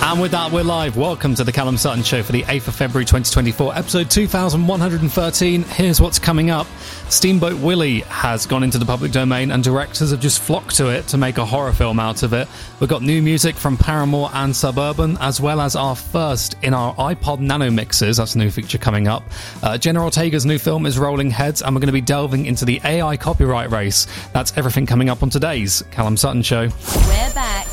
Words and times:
And 0.00 0.22
with 0.22 0.30
that, 0.30 0.52
we're 0.52 0.62
live. 0.62 0.96
Welcome 0.96 1.34
to 1.34 1.44
the 1.44 1.52
Callum 1.52 1.76
Sutton 1.76 2.02
Show 2.02 2.22
for 2.22 2.32
the 2.32 2.42
8th 2.44 2.68
of 2.68 2.74
February 2.76 3.04
2024, 3.04 3.76
episode 3.76 4.10
2113. 4.10 5.62
Here's 5.64 6.00
what's 6.00 6.18
coming 6.18 6.50
up 6.50 6.66
Steamboat 7.10 7.60
Willie 7.60 8.00
has 8.00 8.46
gone 8.46 8.62
into 8.62 8.78
the 8.78 8.86
public 8.86 9.12
domain, 9.12 9.50
and 9.50 9.62
directors 9.62 10.10
have 10.10 10.20
just 10.20 10.40
flocked 10.40 10.76
to 10.76 10.88
it 10.88 11.08
to 11.08 11.18
make 11.18 11.36
a 11.36 11.44
horror 11.44 11.72
film 11.72 12.00
out 12.00 12.22
of 12.22 12.32
it. 12.32 12.48
We've 12.80 12.88
got 12.88 13.02
new 13.02 13.20
music 13.20 13.54
from 13.54 13.76
Paramore 13.76 14.30
and 14.32 14.56
Sub 14.56 14.78
Urban, 14.78 15.18
as 15.20 15.40
well 15.42 15.60
as 15.60 15.76
our 15.76 15.96
first 15.96 16.56
in 16.62 16.72
our 16.72 16.94
iPod 16.94 17.40
Nano 17.40 17.70
mixes. 17.70 18.16
That's 18.16 18.34
a 18.34 18.38
new 18.38 18.50
feature 18.50 18.78
coming 18.78 19.08
up. 19.08 19.24
Uh, 19.62 19.76
Jenna 19.76 20.02
Ortega's 20.02 20.46
new 20.46 20.58
film 20.58 20.86
is 20.86 20.98
Rolling 20.98 21.30
Heads, 21.30 21.60
and 21.60 21.74
we're 21.74 21.80
going 21.80 21.88
to 21.88 21.92
be 21.92 22.00
delving 22.00 22.46
into 22.46 22.64
the 22.64 22.80
AI 22.84 23.18
copyright 23.18 23.70
race. 23.70 24.06
That's 24.32 24.56
everything 24.56 24.86
coming 24.86 25.10
up 25.10 25.22
on 25.22 25.28
today's 25.28 25.82
Callum 25.90 26.16
Sutton 26.16 26.42
Show. 26.42 26.62
We're 26.62 27.34
back 27.34 27.67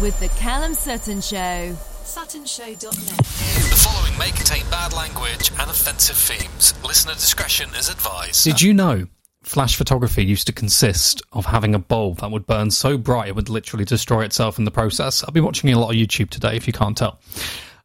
with 0.00 0.18
the 0.20 0.28
Callum 0.40 0.74
Sutton 0.74 1.20
Show. 1.20 1.76
SuttonShow.net. 2.04 3.16
The 3.16 3.82
following 3.82 4.18
may 4.18 4.30
contain 4.30 4.62
bad 4.70 4.92
language 4.92 5.50
and 5.58 5.70
offensive 5.70 6.16
themes. 6.16 6.74
Listener 6.84 7.14
discretion 7.14 7.70
is 7.76 7.88
advised. 7.88 8.44
Did 8.44 8.60
you 8.60 8.74
know 8.74 9.06
flash 9.42 9.76
photography 9.76 10.24
used 10.24 10.46
to 10.46 10.52
consist 10.52 11.22
of 11.32 11.46
having 11.46 11.74
a 11.74 11.78
bulb 11.78 12.18
that 12.18 12.30
would 12.30 12.46
burn 12.46 12.70
so 12.70 12.98
bright 12.98 13.28
it 13.28 13.34
would 13.34 13.48
literally 13.48 13.84
destroy 13.84 14.24
itself 14.24 14.58
in 14.58 14.64
the 14.64 14.70
process? 14.70 15.24
I've 15.24 15.34
been 15.34 15.44
watching 15.44 15.72
a 15.72 15.78
lot 15.78 15.90
of 15.90 15.96
YouTube 15.96 16.30
today, 16.30 16.56
if 16.56 16.66
you 16.66 16.72
can't 16.72 16.96
tell. 16.96 17.18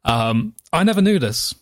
Um, 0.04 0.54
I 0.74 0.84
never 0.84 1.02
knew 1.02 1.20
this, 1.20 1.56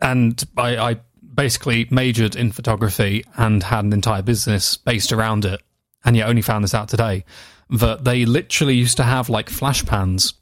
and 0.00 0.42
I, 0.56 0.76
I 0.76 0.96
basically 1.34 1.86
majored 1.90 2.36
in 2.36 2.52
photography 2.52 3.24
and 3.36 3.62
had 3.62 3.84
an 3.84 3.92
entire 3.92 4.22
business 4.22 4.76
based 4.76 5.12
around 5.12 5.44
it, 5.44 5.60
and 6.04 6.16
yet 6.16 6.28
only 6.28 6.42
found 6.42 6.64
this 6.64 6.74
out 6.74 6.88
today. 6.88 7.24
That 7.70 8.04
they 8.04 8.24
literally 8.24 8.74
used 8.74 8.98
to 8.98 9.02
have 9.02 9.28
like 9.28 9.48
flash 9.48 9.84
pans, 9.84 10.34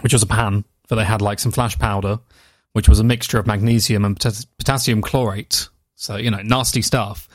which 0.00 0.12
was 0.12 0.22
a 0.22 0.26
pan, 0.26 0.64
but 0.88 0.96
they 0.96 1.04
had 1.04 1.22
like 1.22 1.38
some 1.38 1.52
flash 1.52 1.78
powder, 1.78 2.18
which 2.72 2.88
was 2.88 3.00
a 3.00 3.04
mixture 3.04 3.38
of 3.38 3.46
magnesium 3.46 4.04
and 4.04 4.18
potas- 4.18 4.46
potassium 4.58 5.00
chlorate. 5.00 5.68
So, 5.94 6.16
you 6.16 6.30
know, 6.30 6.42
nasty 6.42 6.82
stuff. 6.82 7.28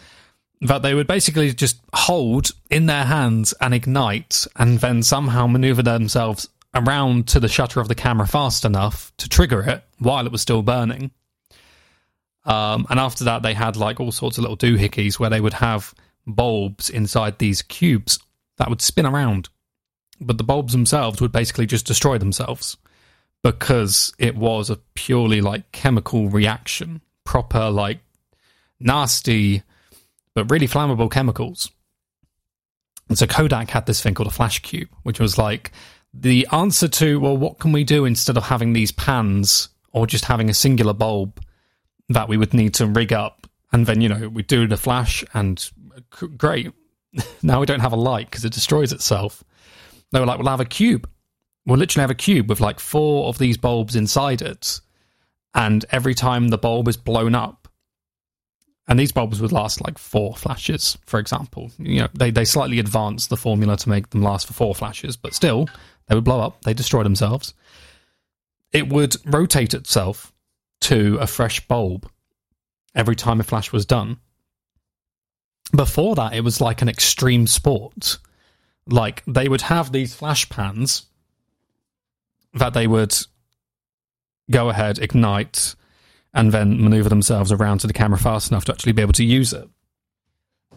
That 0.61 0.83
they 0.83 0.93
would 0.93 1.07
basically 1.07 1.51
just 1.53 1.81
hold 1.93 2.51
in 2.69 2.85
their 2.85 3.05
hands 3.05 3.53
and 3.59 3.73
ignite 3.73 4.45
and 4.55 4.79
then 4.79 5.01
somehow 5.01 5.47
maneuver 5.47 5.81
themselves 5.81 6.47
around 6.75 7.27
to 7.29 7.39
the 7.39 7.47
shutter 7.47 7.79
of 7.79 7.87
the 7.87 7.95
camera 7.95 8.27
fast 8.27 8.63
enough 8.63 9.11
to 9.17 9.27
trigger 9.27 9.61
it 9.61 9.83
while 9.97 10.25
it 10.25 10.31
was 10.31 10.41
still 10.41 10.61
burning. 10.61 11.11
Um, 12.45 12.87
and 12.89 12.99
after 12.99 13.23
that, 13.25 13.43
they 13.43 13.53
had 13.53 13.75
like 13.75 13.99
all 13.99 14.11
sorts 14.11 14.37
of 14.37 14.43
little 14.43 14.57
doohickeys 14.57 15.19
where 15.19 15.29
they 15.29 15.41
would 15.41 15.53
have 15.53 15.93
bulbs 16.25 16.89
inside 16.89 17.39
these 17.39 17.61
cubes 17.61 18.19
that 18.61 18.69
would 18.69 18.81
spin 18.81 19.07
around. 19.07 19.49
But 20.19 20.37
the 20.37 20.43
bulbs 20.43 20.71
themselves 20.71 21.19
would 21.19 21.31
basically 21.31 21.65
just 21.65 21.87
destroy 21.87 22.19
themselves 22.19 22.77
because 23.43 24.13
it 24.19 24.35
was 24.35 24.69
a 24.69 24.75
purely 24.93 25.41
like 25.41 25.71
chemical 25.71 26.29
reaction, 26.29 27.01
proper 27.23 27.71
like 27.71 28.01
nasty 28.79 29.63
but 30.35 30.51
really 30.51 30.67
flammable 30.67 31.09
chemicals. 31.09 31.71
And 33.09 33.17
so 33.17 33.25
Kodak 33.25 33.71
had 33.71 33.87
this 33.87 33.99
thing 33.99 34.13
called 34.13 34.27
a 34.27 34.31
flash 34.31 34.59
cube, 34.59 34.89
which 35.01 35.19
was 35.19 35.39
like 35.39 35.71
the 36.13 36.47
answer 36.51 36.87
to, 36.87 37.19
well, 37.19 37.35
what 37.35 37.57
can 37.57 37.71
we 37.71 37.83
do 37.83 38.05
instead 38.05 38.37
of 38.37 38.43
having 38.43 38.73
these 38.73 38.91
pans 38.91 39.69
or 39.91 40.05
just 40.05 40.25
having 40.25 40.51
a 40.51 40.53
singular 40.53 40.93
bulb 40.93 41.43
that 42.09 42.29
we 42.29 42.37
would 42.37 42.53
need 42.53 42.75
to 42.75 42.85
rig 42.85 43.11
up? 43.11 43.47
And 43.73 43.87
then, 43.87 44.01
you 44.01 44.07
know, 44.07 44.29
we 44.29 44.43
do 44.43 44.67
the 44.67 44.77
flash 44.77 45.23
and 45.33 45.67
uh, 45.97 46.27
great. 46.27 46.71
now 47.43 47.59
we 47.59 47.65
don't 47.65 47.79
have 47.79 47.93
a 47.93 47.97
light 47.97 48.29
because 48.29 48.45
it 48.45 48.53
destroys 48.53 48.91
itself. 48.91 49.43
They 50.11 50.19
were 50.19 50.25
like, 50.25 50.39
we'll 50.39 50.49
have 50.49 50.59
a 50.59 50.65
cube. 50.65 51.09
We'll 51.65 51.77
literally 51.77 52.01
have 52.01 52.11
a 52.11 52.15
cube 52.15 52.49
with 52.49 52.59
like 52.59 52.79
four 52.79 53.27
of 53.27 53.37
these 53.37 53.57
bulbs 53.57 53.95
inside 53.95 54.41
it. 54.41 54.81
And 55.53 55.85
every 55.91 56.15
time 56.15 56.47
the 56.47 56.57
bulb 56.57 56.87
is 56.87 56.97
blown 56.97 57.35
up, 57.35 57.61
and 58.87 58.99
these 58.99 59.11
bulbs 59.11 59.41
would 59.41 59.51
last 59.51 59.79
like 59.81 59.97
four 59.97 60.35
flashes, 60.35 60.97
for 61.05 61.19
example. 61.19 61.71
You 61.77 62.01
know, 62.01 62.07
they, 62.13 62.31
they 62.31 62.45
slightly 62.45 62.79
advanced 62.79 63.29
the 63.29 63.37
formula 63.37 63.77
to 63.77 63.89
make 63.89 64.09
them 64.09 64.21
last 64.21 64.47
for 64.47 64.53
four 64.53 64.75
flashes, 64.75 65.15
but 65.15 65.33
still, 65.33 65.69
they 66.07 66.15
would 66.15 66.23
blow 66.23 66.41
up, 66.41 66.61
they 66.63 66.73
destroy 66.73 67.03
themselves. 67.03 67.53
It 68.73 68.89
would 68.89 69.15
rotate 69.25 69.73
itself 69.73 70.33
to 70.81 71.17
a 71.21 71.27
fresh 71.27 71.65
bulb 71.67 72.09
every 72.95 73.15
time 73.15 73.39
a 73.39 73.43
flash 73.43 73.71
was 73.71 73.85
done. 73.85 74.17
Before 75.75 76.15
that, 76.15 76.33
it 76.33 76.43
was 76.43 76.59
like 76.59 76.81
an 76.81 76.89
extreme 76.89 77.47
sport. 77.47 78.17
Like, 78.87 79.23
they 79.25 79.47
would 79.47 79.61
have 79.61 79.91
these 79.91 80.13
flash 80.13 80.49
pans 80.49 81.05
that 82.53 82.73
they 82.73 82.87
would 82.87 83.15
go 84.49 84.69
ahead, 84.69 84.99
ignite, 84.99 85.75
and 86.33 86.51
then 86.51 86.81
maneuver 86.81 87.09
themselves 87.09 87.51
around 87.51 87.79
to 87.79 87.87
the 87.87 87.93
camera 87.93 88.17
fast 88.17 88.51
enough 88.51 88.65
to 88.65 88.71
actually 88.71 88.91
be 88.91 89.01
able 89.01 89.13
to 89.13 89.23
use 89.23 89.53
it. 89.53 89.67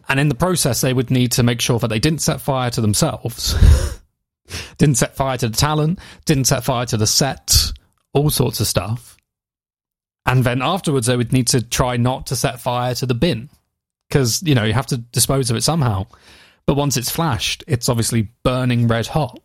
And 0.08 0.20
in 0.20 0.28
the 0.28 0.34
process, 0.34 0.80
they 0.80 0.92
would 0.92 1.10
need 1.10 1.32
to 1.32 1.42
make 1.42 1.60
sure 1.60 1.78
that 1.78 1.88
they 1.88 1.98
didn't 1.98 2.20
set 2.20 2.40
fire 2.40 2.70
to 2.70 2.80
themselves, 2.80 3.54
didn't 4.78 4.96
set 4.96 5.16
fire 5.16 5.38
to 5.38 5.48
the 5.48 5.56
talent, 5.56 5.98
didn't 6.24 6.44
set 6.44 6.64
fire 6.64 6.86
to 6.86 6.96
the 6.96 7.06
set, 7.06 7.72
all 8.12 8.30
sorts 8.30 8.60
of 8.60 8.66
stuff. 8.66 9.16
And 10.26 10.44
then 10.44 10.62
afterwards, 10.62 11.06
they 11.06 11.16
would 11.16 11.32
need 11.32 11.48
to 11.48 11.62
try 11.62 11.96
not 11.96 12.26
to 12.26 12.36
set 12.36 12.60
fire 12.60 12.94
to 12.96 13.06
the 13.06 13.14
bin 13.14 13.48
because, 14.08 14.42
you 14.42 14.54
know, 14.54 14.64
you 14.64 14.72
have 14.72 14.86
to 14.86 14.98
dispose 14.98 15.50
of 15.50 15.56
it 15.56 15.62
somehow. 15.62 16.06
But 16.66 16.76
once 16.76 16.96
it's 16.96 17.10
flashed, 17.10 17.64
it's 17.66 17.88
obviously 17.88 18.28
burning 18.42 18.88
red 18.88 19.06
hot. 19.06 19.38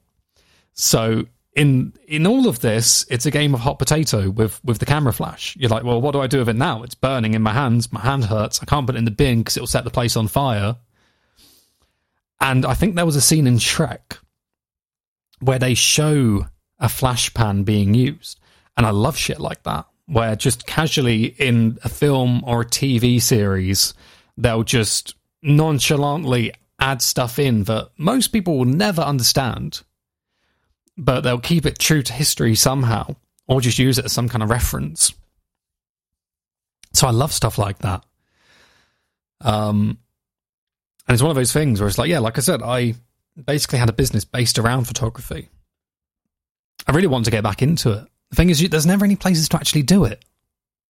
So 0.73 1.25
in 1.55 1.93
in 2.07 2.25
all 2.25 2.47
of 2.47 2.59
this, 2.59 3.05
it's 3.09 3.25
a 3.25 3.31
game 3.31 3.53
of 3.53 3.59
hot 3.59 3.79
potato 3.79 4.29
with 4.29 4.63
with 4.63 4.79
the 4.79 4.85
camera 4.85 5.11
flash. 5.11 5.57
You're 5.59 5.69
like, 5.69 5.83
well, 5.83 5.99
what 5.99 6.11
do 6.11 6.21
I 6.21 6.27
do 6.27 6.39
with 6.39 6.49
it 6.49 6.55
now? 6.55 6.83
It's 6.83 6.95
burning 6.95 7.33
in 7.33 7.41
my 7.41 7.53
hands. 7.53 7.91
My 7.91 7.99
hand 7.99 8.25
hurts. 8.25 8.61
I 8.61 8.65
can't 8.65 8.85
put 8.85 8.95
it 8.95 8.99
in 8.99 9.05
the 9.05 9.11
bin 9.11 9.39
because 9.39 9.57
it'll 9.57 9.67
set 9.67 9.83
the 9.83 9.89
place 9.89 10.15
on 10.15 10.27
fire. 10.27 10.77
And 12.39 12.65
I 12.65 12.73
think 12.73 12.95
there 12.95 13.05
was 13.05 13.17
a 13.17 13.21
scene 13.21 13.47
in 13.47 13.57
Shrek 13.57 14.19
where 15.41 15.59
they 15.59 15.73
show 15.73 16.45
a 16.79 16.87
flash 16.87 17.33
pan 17.33 17.63
being 17.63 17.93
used, 17.93 18.39
and 18.77 18.85
I 18.85 18.91
love 18.91 19.17
shit 19.17 19.39
like 19.39 19.63
that. 19.63 19.85
Where 20.05 20.35
just 20.35 20.65
casually 20.65 21.25
in 21.37 21.77
a 21.83 21.89
film 21.89 22.41
or 22.45 22.61
a 22.61 22.65
TV 22.65 23.21
series, 23.21 23.93
they'll 24.41 24.63
just 24.63 25.15
nonchalantly 25.41 26.53
add 26.79 27.01
stuff 27.01 27.39
in 27.39 27.63
that 27.65 27.89
most 27.97 28.29
people 28.29 28.57
will 28.57 28.65
never 28.65 29.01
understand 29.01 29.81
but 30.99 31.21
they'll 31.21 31.39
keep 31.39 31.65
it 31.65 31.79
true 31.79 32.03
to 32.03 32.13
history 32.13 32.55
somehow, 32.55 33.15
or 33.47 33.61
just 33.61 33.79
use 33.79 33.97
it 33.97 34.05
as 34.05 34.11
some 34.11 34.27
kind 34.27 34.43
of 34.43 34.49
reference. 34.49 35.13
So 36.93 37.07
I 37.07 37.11
love 37.11 37.31
stuff 37.31 37.57
like 37.57 37.79
that. 37.79 38.03
Um, 39.39 39.97
and 41.07 41.13
it's 41.13 41.23
one 41.23 41.29
of 41.29 41.37
those 41.37 41.53
things 41.53 41.79
where 41.79 41.87
it's 41.87 41.97
like, 41.97 42.09
yeah, 42.09 42.19
like 42.19 42.37
I 42.37 42.41
said, 42.41 42.61
I 42.61 42.95
basically 43.45 43.79
had 43.79 43.87
a 43.87 43.93
business 43.93 44.25
based 44.25 44.59
around 44.59 44.85
photography. 44.85 45.47
I 46.85 46.91
really 46.91 47.07
want 47.07 47.25
to 47.25 47.31
get 47.31 47.43
back 47.43 47.61
into 47.61 47.93
it. 47.93 48.05
The 48.31 48.35
thing 48.35 48.49
is, 48.49 48.67
there's 48.67 48.85
never 48.85 49.05
any 49.05 49.15
places 49.15 49.47
to 49.49 49.57
actually 49.57 49.83
do 49.83 50.03
it. 50.03 50.23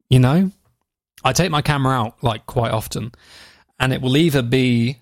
You 0.10 0.20
know, 0.20 0.52
I 1.24 1.34
take 1.34 1.52
my 1.52 1.62
camera 1.62 1.94
out 1.94 2.24
like 2.24 2.46
quite 2.46 2.72
often, 2.72 3.12
and 3.80 3.94
it 3.94 4.02
will 4.02 4.18
either 4.18 4.42
be 4.42 5.00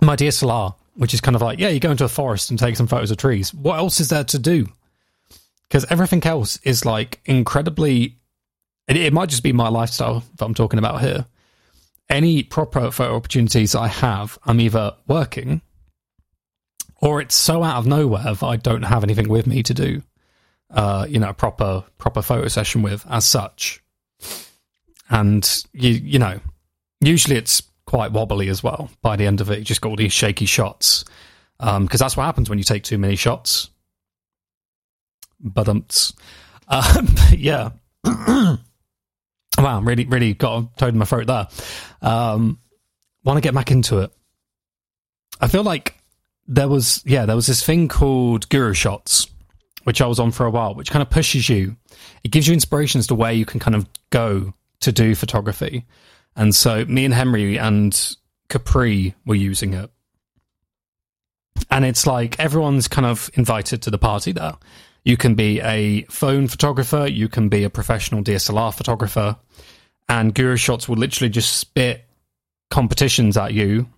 my 0.00 0.16
DSLR 0.16 0.74
which 0.94 1.14
is 1.14 1.20
kind 1.20 1.34
of 1.34 1.42
like, 1.42 1.58
yeah, 1.58 1.68
you 1.68 1.80
go 1.80 1.90
into 1.90 2.04
a 2.04 2.08
forest 2.08 2.50
and 2.50 2.58
take 2.58 2.76
some 2.76 2.86
photos 2.86 3.10
of 3.10 3.16
trees. 3.16 3.52
What 3.54 3.78
else 3.78 4.00
is 4.00 4.08
there 4.10 4.24
to 4.24 4.38
do? 4.38 4.66
Because 5.62 5.86
everything 5.90 6.22
else 6.24 6.58
is 6.64 6.84
like 6.84 7.20
incredibly. 7.24 8.18
It, 8.88 8.96
it 8.96 9.12
might 9.12 9.30
just 9.30 9.42
be 9.42 9.52
my 9.52 9.68
lifestyle 9.68 10.22
that 10.36 10.44
I'm 10.44 10.54
talking 10.54 10.78
about 10.78 11.00
here. 11.00 11.24
Any 12.10 12.42
proper 12.42 12.90
photo 12.90 13.16
opportunities 13.16 13.74
I 13.74 13.88
have, 13.88 14.38
I'm 14.44 14.60
either 14.60 14.94
working 15.06 15.62
or 17.00 17.20
it's 17.20 17.34
so 17.34 17.62
out 17.62 17.78
of 17.78 17.86
nowhere 17.86 18.34
that 18.34 18.42
I 18.42 18.56
don't 18.56 18.82
have 18.82 19.02
anything 19.02 19.28
with 19.28 19.46
me 19.46 19.62
to 19.62 19.74
do, 19.74 20.02
uh, 20.70 21.06
you 21.08 21.18
know, 21.18 21.30
a 21.30 21.34
proper 21.34 21.84
proper 21.96 22.20
photo 22.20 22.48
session 22.48 22.82
with 22.82 23.06
as 23.08 23.24
such. 23.24 23.81
And 25.12 25.48
you 25.72 25.90
you 25.90 26.18
know, 26.18 26.40
usually 27.00 27.36
it's 27.36 27.62
quite 27.86 28.10
wobbly 28.10 28.48
as 28.48 28.62
well. 28.62 28.90
By 29.02 29.16
the 29.16 29.26
end 29.26 29.40
of 29.40 29.50
it, 29.50 29.58
you 29.58 29.64
just 29.64 29.80
got 29.80 29.90
all 29.90 29.96
these 29.96 30.12
shaky 30.12 30.46
shots 30.46 31.04
because 31.58 31.76
um, 31.76 31.86
that's 31.86 32.16
what 32.16 32.24
happens 32.24 32.48
when 32.48 32.58
you 32.58 32.64
take 32.64 32.82
too 32.82 32.98
many 32.98 33.14
shots. 33.14 33.70
But 35.38 35.68
um, 35.68 35.84
yeah. 37.30 37.70
wow, 38.04 38.58
I'm 39.58 39.86
really, 39.86 40.06
really 40.06 40.34
got 40.34 40.62
a 40.62 40.68
toad 40.76 40.94
in 40.94 40.98
my 40.98 41.04
throat 41.04 41.26
there. 41.26 41.46
Um, 42.00 42.58
Want 43.24 43.36
to 43.36 43.40
get 43.40 43.54
back 43.54 43.70
into 43.70 44.00
it. 44.00 44.10
I 45.40 45.46
feel 45.46 45.62
like 45.62 45.96
there 46.48 46.68
was, 46.68 47.02
yeah, 47.04 47.24
there 47.24 47.36
was 47.36 47.46
this 47.46 47.64
thing 47.64 47.86
called 47.86 48.48
Guru 48.48 48.74
Shots, 48.74 49.28
which 49.84 50.00
I 50.00 50.06
was 50.06 50.18
on 50.18 50.32
for 50.32 50.44
a 50.44 50.50
while, 50.50 50.74
which 50.74 50.90
kind 50.90 51.02
of 51.02 51.10
pushes 51.10 51.48
you. 51.48 51.76
It 52.24 52.32
gives 52.32 52.48
you 52.48 52.54
inspiration 52.54 52.98
as 52.98 53.06
to 53.08 53.14
where 53.14 53.30
you 53.30 53.44
can 53.44 53.60
kind 53.60 53.76
of 53.76 53.86
go 54.10 54.54
to 54.82 54.92
do 54.92 55.14
photography. 55.14 55.86
And 56.36 56.54
so 56.54 56.84
me 56.84 57.04
and 57.04 57.14
Henry 57.14 57.58
and 57.58 58.16
Capri 58.48 59.14
were 59.26 59.34
using 59.34 59.74
it. 59.74 59.90
and 61.70 61.84
it's 61.84 62.06
like 62.06 62.38
everyone's 62.38 62.88
kind 62.88 63.06
of 63.06 63.30
invited 63.34 63.82
to 63.82 63.90
the 63.90 63.98
party 63.98 64.32
there. 64.32 64.54
You 65.04 65.16
can 65.16 65.34
be 65.34 65.60
a 65.60 66.02
phone 66.04 66.48
photographer, 66.48 67.06
you 67.06 67.28
can 67.28 67.48
be 67.48 67.64
a 67.64 67.70
professional 67.70 68.22
DSLR 68.22 68.72
photographer, 68.74 69.36
and 70.08 70.34
Guru 70.34 70.56
Shots 70.56 70.88
will 70.88 70.96
literally 70.96 71.30
just 71.30 71.56
spit 71.56 72.04
competitions 72.70 73.36
at 73.36 73.52
you 73.52 73.88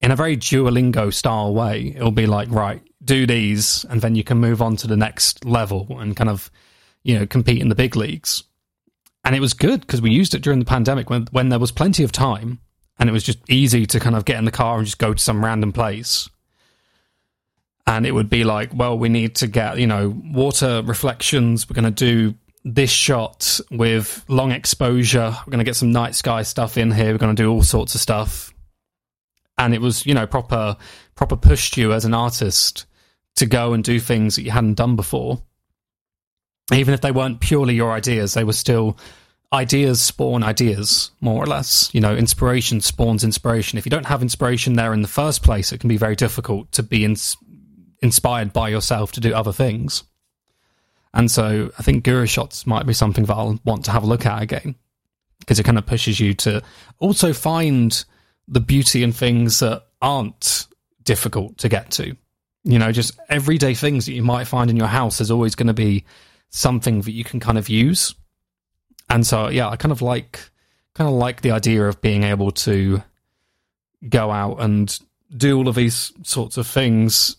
in 0.00 0.10
a 0.10 0.16
very 0.16 0.36
Duolingo 0.36 1.12
style 1.12 1.54
way. 1.54 1.94
It'll 1.96 2.10
be 2.10 2.26
like, 2.26 2.50
right, 2.50 2.82
do 3.04 3.26
these, 3.26 3.84
and 3.88 4.00
then 4.00 4.14
you 4.14 4.24
can 4.24 4.38
move 4.38 4.62
on 4.62 4.76
to 4.76 4.86
the 4.86 4.96
next 4.96 5.44
level 5.44 5.86
and 5.98 6.16
kind 6.16 6.30
of, 6.30 6.50
you 7.02 7.18
know, 7.18 7.26
compete 7.26 7.60
in 7.60 7.68
the 7.68 7.74
big 7.74 7.96
leagues. 7.96 8.44
And 9.24 9.34
it 9.34 9.40
was 9.40 9.54
good 9.54 9.80
because 9.80 10.02
we 10.02 10.10
used 10.10 10.34
it 10.34 10.42
during 10.42 10.58
the 10.58 10.64
pandemic 10.64 11.08
when 11.08 11.26
when 11.32 11.48
there 11.48 11.58
was 11.58 11.72
plenty 11.72 12.04
of 12.04 12.12
time 12.12 12.60
and 12.98 13.08
it 13.08 13.12
was 13.12 13.24
just 13.24 13.38
easy 13.48 13.86
to 13.86 14.00
kind 14.00 14.14
of 14.14 14.24
get 14.24 14.38
in 14.38 14.44
the 14.44 14.50
car 14.50 14.78
and 14.78 14.86
just 14.86 14.98
go 14.98 15.14
to 15.14 15.22
some 15.22 15.44
random 15.44 15.72
place. 15.72 16.28
And 17.86 18.06
it 18.06 18.12
would 18.12 18.30
be 18.30 18.44
like, 18.44 18.70
well, 18.72 18.96
we 18.96 19.08
need 19.08 19.34
to 19.36 19.46
get, 19.46 19.78
you 19.78 19.86
know, 19.86 20.14
water 20.32 20.82
reflections. 20.82 21.68
We're 21.68 21.74
going 21.74 21.92
to 21.92 22.30
do 22.30 22.34
this 22.64 22.90
shot 22.90 23.60
with 23.70 24.24
long 24.28 24.52
exposure. 24.52 25.36
We're 25.46 25.50
going 25.50 25.58
to 25.58 25.64
get 25.64 25.76
some 25.76 25.92
night 25.92 26.14
sky 26.14 26.42
stuff 26.42 26.78
in 26.78 26.90
here. 26.90 27.12
We're 27.12 27.18
going 27.18 27.36
to 27.36 27.42
do 27.42 27.50
all 27.50 27.62
sorts 27.62 27.94
of 27.94 28.00
stuff. 28.00 28.54
And 29.58 29.74
it 29.74 29.80
was, 29.80 30.06
you 30.06 30.14
know, 30.14 30.26
proper, 30.26 30.76
proper 31.14 31.36
pushed 31.36 31.76
you 31.76 31.92
as 31.92 32.04
an 32.04 32.14
artist 32.14 32.86
to 33.36 33.46
go 33.46 33.74
and 33.74 33.84
do 33.84 34.00
things 34.00 34.36
that 34.36 34.42
you 34.42 34.50
hadn't 34.50 34.74
done 34.74 34.96
before. 34.96 35.42
Even 36.72 36.94
if 36.94 37.00
they 37.00 37.12
weren't 37.12 37.40
purely 37.40 37.74
your 37.74 37.92
ideas, 37.92 38.34
they 38.34 38.44
were 38.44 38.52
still 38.52 38.96
ideas 39.52 40.00
spawn 40.00 40.42
ideas, 40.42 41.10
more 41.20 41.42
or 41.42 41.46
less. 41.46 41.90
You 41.94 42.00
know, 42.00 42.14
inspiration 42.14 42.80
spawns 42.80 43.24
inspiration. 43.24 43.78
If 43.78 43.86
you 43.86 43.90
don't 43.90 44.06
have 44.06 44.22
inspiration 44.22 44.74
there 44.74 44.92
in 44.92 45.02
the 45.02 45.08
first 45.08 45.42
place, 45.42 45.72
it 45.72 45.80
can 45.80 45.88
be 45.88 45.96
very 45.96 46.16
difficult 46.16 46.72
to 46.72 46.82
be 46.82 47.04
ins- 47.04 47.36
inspired 48.02 48.52
by 48.52 48.68
yourself 48.68 49.12
to 49.12 49.20
do 49.20 49.34
other 49.34 49.52
things. 49.52 50.04
And 51.12 51.30
so 51.30 51.70
I 51.78 51.82
think 51.82 52.04
Guru 52.04 52.26
Shots 52.26 52.66
might 52.66 52.86
be 52.86 52.92
something 52.92 53.24
that 53.24 53.34
I'll 53.34 53.60
want 53.64 53.84
to 53.84 53.92
have 53.92 54.02
a 54.02 54.06
look 54.06 54.26
at 54.26 54.42
again 54.42 54.74
because 55.38 55.60
it 55.60 55.64
kind 55.64 55.78
of 55.78 55.86
pushes 55.86 56.18
you 56.18 56.34
to 56.34 56.62
also 56.98 57.32
find 57.32 58.04
the 58.48 58.60
beauty 58.60 59.02
in 59.02 59.12
things 59.12 59.60
that 59.60 59.84
aren't 60.02 60.66
difficult 61.04 61.58
to 61.58 61.68
get 61.68 61.90
to. 61.92 62.16
You 62.64 62.78
know, 62.78 62.92
just 62.92 63.18
everyday 63.28 63.74
things 63.74 64.06
that 64.06 64.12
you 64.12 64.22
might 64.22 64.46
find 64.46 64.70
in 64.70 64.76
your 64.76 64.88
house 64.88 65.20
is 65.20 65.30
always 65.30 65.54
going 65.54 65.66
to 65.68 65.74
be 65.74 66.04
something 66.50 67.02
that 67.02 67.12
you 67.12 67.24
can 67.24 67.40
kind 67.40 67.58
of 67.58 67.68
use. 67.68 68.14
And 69.10 69.26
so, 69.26 69.48
yeah, 69.48 69.68
I 69.68 69.76
kind 69.76 69.92
of 69.92 70.02
like, 70.02 70.50
kind 70.94 71.08
of 71.08 71.14
like 71.14 71.42
the 71.42 71.50
idea 71.50 71.86
of 71.86 72.00
being 72.00 72.22
able 72.22 72.50
to 72.52 73.02
go 74.08 74.30
out 74.30 74.60
and 74.60 74.98
do 75.36 75.56
all 75.56 75.68
of 75.68 75.74
these 75.74 76.12
sorts 76.22 76.56
of 76.56 76.66
things 76.66 77.36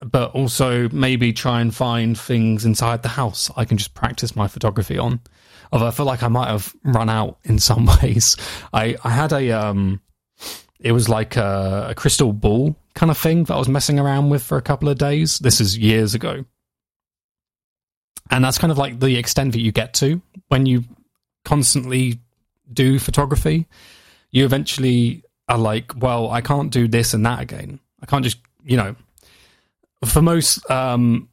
but 0.00 0.30
also 0.32 0.88
maybe 0.90 1.32
try 1.32 1.60
and 1.60 1.74
find 1.74 2.18
things 2.18 2.64
inside 2.64 3.02
the 3.02 3.08
house 3.08 3.50
I 3.56 3.64
can 3.64 3.76
just 3.76 3.94
practice 3.94 4.34
my 4.34 4.48
photography 4.48 4.98
on. 4.98 5.20
Although 5.72 5.86
I 5.86 5.90
feel 5.90 6.06
like 6.06 6.22
I 6.22 6.28
might 6.28 6.48
have 6.48 6.74
run 6.82 7.08
out 7.08 7.38
in 7.44 7.58
some 7.58 7.86
ways. 8.02 8.36
I, 8.72 8.96
I 9.04 9.10
had 9.10 9.32
a 9.32 9.50
um 9.52 10.00
it 10.78 10.92
was 10.92 11.08
like 11.08 11.36
a, 11.36 11.88
a 11.90 11.94
crystal 11.94 12.32
ball 12.32 12.76
kind 12.94 13.10
of 13.10 13.18
thing 13.18 13.44
that 13.44 13.54
I 13.54 13.58
was 13.58 13.68
messing 13.68 13.98
around 13.98 14.30
with 14.30 14.42
for 14.42 14.56
a 14.56 14.62
couple 14.62 14.88
of 14.88 14.96
days. 14.96 15.38
This 15.38 15.60
is 15.60 15.76
years 15.76 16.14
ago. 16.14 16.44
And 18.30 18.44
that's 18.44 18.58
kind 18.58 18.70
of 18.70 18.78
like 18.78 19.00
the 19.00 19.16
extent 19.16 19.52
that 19.52 19.60
you 19.60 19.72
get 19.72 19.94
to 19.94 20.22
when 20.48 20.66
you 20.66 20.84
constantly 21.44 22.20
do 22.72 22.98
photography. 22.98 23.66
You 24.30 24.44
eventually 24.44 25.24
are 25.48 25.58
like, 25.58 25.92
well, 25.96 26.30
I 26.30 26.40
can't 26.40 26.70
do 26.70 26.86
this 26.86 27.12
and 27.12 27.26
that 27.26 27.40
again. 27.40 27.80
I 28.02 28.06
can't 28.06 28.24
just, 28.24 28.38
you 28.64 28.76
know, 28.76 28.94
for 30.04 30.22
most 30.22 30.68
um, 30.70 31.28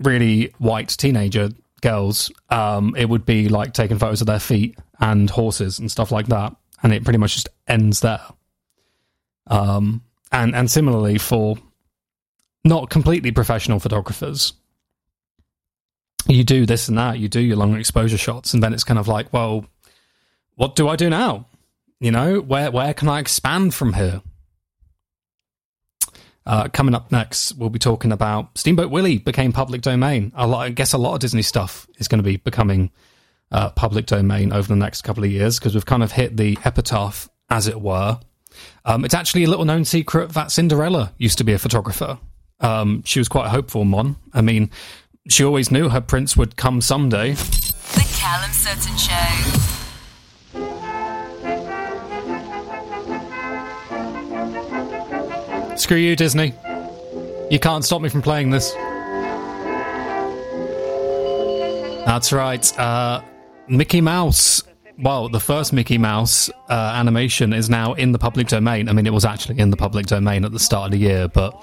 really 0.00 0.54
white 0.58 0.88
teenager 0.88 1.50
girls, 1.80 2.30
um, 2.50 2.94
it 2.96 3.08
would 3.08 3.24
be 3.24 3.48
like 3.48 3.72
taking 3.72 3.98
photos 3.98 4.20
of 4.20 4.26
their 4.26 4.38
feet 4.40 4.78
and 5.00 5.28
horses 5.28 5.78
and 5.78 5.90
stuff 5.90 6.10
like 6.10 6.26
that, 6.28 6.54
and 6.82 6.92
it 6.92 7.04
pretty 7.04 7.18
much 7.18 7.34
just 7.34 7.48
ends 7.66 8.00
there. 8.00 8.22
Um, 9.46 10.02
and 10.32 10.54
and 10.54 10.70
similarly 10.70 11.18
for 11.18 11.56
not 12.64 12.90
completely 12.90 13.32
professional 13.32 13.80
photographers, 13.80 14.52
you 16.26 16.44
do 16.44 16.66
this 16.66 16.88
and 16.88 16.98
that, 16.98 17.18
you 17.18 17.28
do 17.28 17.40
your 17.40 17.56
longer 17.56 17.78
exposure 17.78 18.18
shots, 18.18 18.54
and 18.54 18.62
then 18.62 18.72
it's 18.72 18.84
kind 18.84 18.98
of 18.98 19.08
like, 19.08 19.32
well, 19.32 19.64
what 20.56 20.76
do 20.76 20.88
I 20.88 20.96
do 20.96 21.08
now? 21.08 21.46
You 22.00 22.10
know, 22.10 22.40
where 22.40 22.70
where 22.70 22.94
can 22.94 23.08
I 23.08 23.20
expand 23.20 23.74
from 23.74 23.94
here? 23.94 24.22
Uh, 26.46 26.66
coming 26.68 26.94
up 26.94 27.12
next, 27.12 27.52
we'll 27.56 27.68
be 27.68 27.78
talking 27.78 28.10
about 28.10 28.56
Steamboat 28.56 28.90
Willie 28.90 29.18
became 29.18 29.52
public 29.52 29.82
domain. 29.82 30.32
Lot, 30.34 30.60
I 30.60 30.70
guess 30.70 30.94
a 30.94 30.98
lot 30.98 31.14
of 31.14 31.20
Disney 31.20 31.42
stuff 31.42 31.86
is 31.98 32.08
going 32.08 32.20
to 32.20 32.24
be 32.24 32.38
becoming 32.38 32.90
uh, 33.52 33.68
public 33.70 34.06
domain 34.06 34.52
over 34.52 34.66
the 34.66 34.76
next 34.76 35.02
couple 35.02 35.24
of 35.24 35.30
years 35.30 35.58
because 35.58 35.74
we've 35.74 35.84
kind 35.84 36.02
of 36.02 36.12
hit 36.12 36.36
the 36.38 36.58
epitaph, 36.64 37.28
as 37.50 37.66
it 37.66 37.80
were. 37.80 38.18
Um, 38.86 39.04
it's 39.04 39.14
actually 39.14 39.44
a 39.44 39.48
little 39.48 39.66
known 39.66 39.84
secret 39.84 40.30
that 40.30 40.50
Cinderella 40.50 41.12
used 41.18 41.38
to 41.38 41.44
be 41.44 41.52
a 41.52 41.58
photographer. 41.58 42.18
Um, 42.60 43.02
she 43.04 43.20
was 43.20 43.28
quite 43.28 43.46
a 43.46 43.50
hopeful 43.50 43.84
one. 43.84 44.16
I 44.32 44.40
mean, 44.40 44.70
she 45.28 45.44
always 45.44 45.70
knew 45.70 45.88
her 45.88 46.00
prince 46.00 46.36
would 46.36 46.56
come 46.56 46.80
someday. 46.80 47.32
The 47.32 48.08
Callum 48.18 48.50
Sutton 48.50 48.96
Show. 48.96 49.76
Screw 55.76 55.96
you, 55.96 56.16
Disney. 56.16 56.54
You 57.50 57.58
can't 57.60 57.84
stop 57.84 58.02
me 58.02 58.08
from 58.08 58.22
playing 58.22 58.50
this. 58.50 58.72
That's 62.04 62.32
right. 62.32 62.78
Uh, 62.78 63.22
Mickey 63.68 64.00
Mouse. 64.00 64.62
Well, 64.98 65.28
the 65.28 65.38
first 65.38 65.72
Mickey 65.72 65.98
Mouse 65.98 66.50
uh, 66.68 66.92
animation 66.96 67.52
is 67.52 67.70
now 67.70 67.92
in 67.92 68.10
the 68.10 68.18
public 68.18 68.48
domain. 68.48 68.88
I 68.88 68.92
mean, 68.92 69.06
it 69.06 69.12
was 69.12 69.24
actually 69.24 69.60
in 69.60 69.70
the 69.70 69.76
public 69.76 70.06
domain 70.06 70.44
at 70.44 70.50
the 70.50 70.58
start 70.58 70.86
of 70.86 70.92
the 70.92 70.98
year, 70.98 71.28
but 71.28 71.54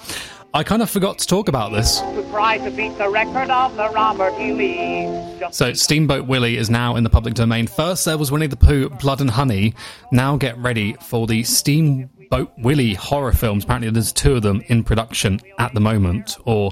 I 0.55 0.63
kind 0.63 0.81
of 0.81 0.89
forgot 0.89 1.17
to 1.17 1.27
talk 1.27 1.49
about 1.49 1.73
this. 1.73 1.99
to 1.99 2.25
try 2.29 2.57
to 2.59 2.71
beat 2.71 2.97
the 2.97 3.09
record 3.09 3.49
of 3.49 3.75
the 3.75 3.89
Robert. 3.89 4.39
Lee. 4.39 5.03
Just 5.37 5.57
So, 5.57 5.73
Steamboat 5.73 6.27
Willie 6.27 6.55
is 6.55 6.69
now 6.69 6.95
in 6.95 7.03
the 7.03 7.09
public 7.09 7.33
domain. 7.33 7.67
First, 7.67 8.05
there 8.05 8.17
was 8.17 8.31
Winnie 8.31 8.47
the 8.47 8.55
Pooh, 8.55 8.89
Blood 8.89 9.19
and 9.19 9.29
Honey. 9.29 9.75
Now, 10.13 10.37
get 10.37 10.57
ready 10.57 10.93
for 11.01 11.27
the 11.27 11.43
Steamboat 11.43 12.53
Willie 12.59 12.93
horror 12.93 13.33
films. 13.33 13.65
Apparently, 13.65 13.89
there's 13.91 14.13
two 14.13 14.35
of 14.35 14.43
them 14.43 14.61
in 14.67 14.85
production 14.85 15.41
at 15.59 15.73
the 15.73 15.81
moment, 15.81 16.37
or 16.45 16.71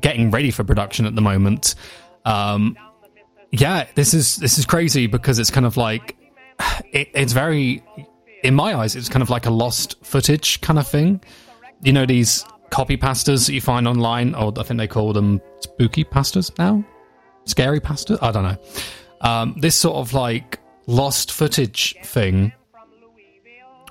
getting 0.00 0.30
ready 0.30 0.50
for 0.50 0.64
production 0.64 1.04
at 1.04 1.14
the 1.14 1.20
moment. 1.20 1.74
Um, 2.24 2.78
yeah, 3.50 3.88
this 3.94 4.14
is 4.14 4.36
this 4.36 4.56
is 4.56 4.64
crazy 4.64 5.06
because 5.06 5.38
it's 5.38 5.50
kind 5.50 5.66
of 5.66 5.76
like 5.76 6.16
it, 6.94 7.10
it's 7.12 7.34
very, 7.34 7.84
in 8.42 8.54
my 8.54 8.74
eyes, 8.74 8.96
it's 8.96 9.10
kind 9.10 9.22
of 9.22 9.28
like 9.28 9.44
a 9.44 9.50
lost 9.50 10.02
footage 10.02 10.62
kind 10.62 10.78
of 10.78 10.88
thing. 10.88 11.20
You 11.82 11.92
know 11.92 12.06
these 12.06 12.42
copy 12.70 12.96
pastas 12.96 13.46
that 13.46 13.52
you 13.52 13.60
find 13.60 13.86
online, 13.86 14.34
or 14.34 14.52
I 14.56 14.62
think 14.62 14.78
they 14.78 14.88
call 14.88 15.12
them 15.12 15.40
spooky 15.60 16.04
pastas 16.04 16.56
now, 16.58 16.84
scary 17.44 17.80
pasta. 17.80 18.18
I 18.22 18.32
don't 18.32 18.44
know. 18.44 18.56
Um, 19.20 19.54
this 19.58 19.76
sort 19.76 19.96
of 19.96 20.14
like 20.14 20.58
lost 20.86 21.32
footage 21.32 21.94
thing, 22.04 22.52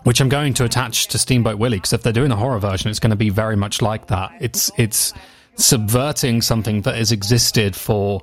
which 0.04 0.22
I'm 0.22 0.30
going 0.30 0.54
to 0.56 0.64
attach 0.64 1.08
to 1.08 1.18
Steamboat 1.18 1.60
Willie 1.60 1.78
because 1.78 1.94
if 1.94 2.04
they're 2.04 2.14
doing 2.14 2.32
a 2.32 2.36
horror 2.36 2.60
version, 2.60 2.90
it's 2.90 3.00
going 3.00 3.12
to 3.12 3.16
be 3.16 3.30
very 3.30 3.56
much 3.56 3.82
like 3.82 4.08
that. 4.08 4.32
It's 4.40 4.72
it's 4.78 5.14
subverting 5.56 6.42
something 6.42 6.82
that 6.82 6.96
has 6.96 7.12
existed 7.12 7.76
for 7.76 8.22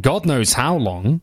God 0.00 0.26
knows 0.26 0.52
how 0.52 0.76
long. 0.76 1.20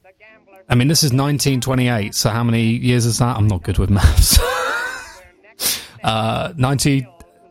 I 0.68 0.76
mean, 0.76 0.88
this 0.88 1.02
is 1.02 1.12
1928, 1.12 2.14
so 2.14 2.30
how 2.30 2.44
many 2.44 2.64
years 2.64 3.06
is 3.06 3.18
that? 3.18 3.36
I'm 3.36 3.48
not 3.48 3.64
good 3.64 3.80
with 3.80 3.90
maths. 3.90 4.38
uh, 6.04 6.54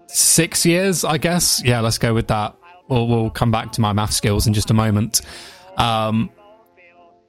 96 0.08 0.64
years, 0.64 1.04
I 1.04 1.18
guess. 1.18 1.62
Yeah, 1.62 1.80
let's 1.80 1.98
go 1.98 2.14
with 2.14 2.28
that. 2.28 2.56
We'll, 2.88 3.06
we'll 3.06 3.30
come 3.30 3.50
back 3.50 3.72
to 3.72 3.80
my 3.82 3.92
math 3.92 4.12
skills 4.12 4.46
in 4.46 4.54
just 4.54 4.70
a 4.70 4.74
moment. 4.74 5.20
Um, 5.76 6.30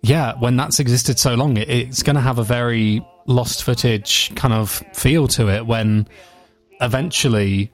yeah, 0.02 0.34
when 0.40 0.56
that's 0.56 0.80
existed 0.80 1.20
so 1.20 1.36
long, 1.36 1.58
it, 1.58 1.70
it's 1.70 2.04
going 2.04 2.16
to 2.16 2.22
have 2.22 2.40
a 2.40 2.44
very 2.44 3.06
lost 3.26 3.64
footage 3.64 4.34
kind 4.36 4.54
of 4.54 4.82
feel 4.94 5.28
to 5.28 5.50
it 5.50 5.66
when 5.66 6.08
eventually 6.80 7.72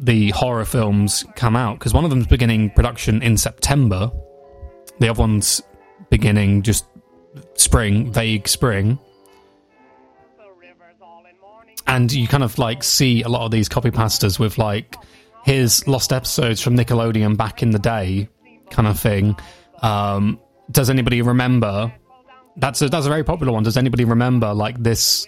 the 0.00 0.30
horror 0.30 0.64
films 0.64 1.24
come 1.36 1.54
out. 1.54 1.78
Because 1.78 1.92
one 1.92 2.04
of 2.04 2.10
them's 2.10 2.26
beginning 2.26 2.70
production 2.70 3.22
in 3.22 3.36
September, 3.36 4.10
the 5.00 5.10
other 5.10 5.20
one's 5.20 5.60
beginning 6.08 6.62
just 6.62 6.86
spring, 7.56 8.10
vague 8.10 8.48
spring. 8.48 8.98
And 11.86 12.12
you 12.12 12.26
kind 12.26 12.42
of 12.42 12.58
like 12.58 12.82
see 12.82 13.22
a 13.22 13.28
lot 13.28 13.44
of 13.44 13.50
these 13.50 13.68
copy 13.68 13.90
pastas 13.90 14.38
with 14.38 14.58
like 14.58 14.96
his 15.44 15.86
lost 15.86 16.12
episodes 16.12 16.60
from 16.60 16.76
Nickelodeon 16.76 17.36
back 17.36 17.62
in 17.62 17.70
the 17.70 17.78
day 17.78 18.28
kind 18.70 18.88
of 18.88 18.98
thing. 18.98 19.36
Um, 19.82 20.40
does 20.70 20.88
anybody 20.88 21.20
remember? 21.22 21.92
That's 22.56 22.80
a, 22.80 22.88
that's 22.88 23.06
a 23.06 23.08
very 23.10 23.24
popular 23.24 23.52
one. 23.52 23.62
Does 23.62 23.76
anybody 23.76 24.04
remember 24.04 24.54
like 24.54 24.82
this 24.82 25.26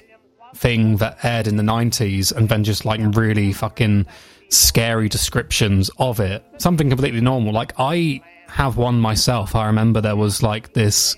thing 0.54 0.96
that 0.96 1.24
aired 1.24 1.46
in 1.46 1.56
the 1.56 1.62
90s 1.62 2.32
and 2.34 2.48
then 2.48 2.64
just 2.64 2.84
like 2.84 3.00
really 3.16 3.52
fucking 3.52 4.06
scary 4.48 5.08
descriptions 5.08 5.90
of 5.98 6.20
it. 6.20 6.44
Something 6.58 6.88
completely 6.88 7.20
normal. 7.20 7.52
Like 7.52 7.72
I 7.78 8.22
have 8.48 8.76
one 8.76 9.00
myself. 9.00 9.54
I 9.54 9.66
remember 9.66 10.00
there 10.00 10.16
was 10.16 10.42
like 10.42 10.72
this 10.72 11.16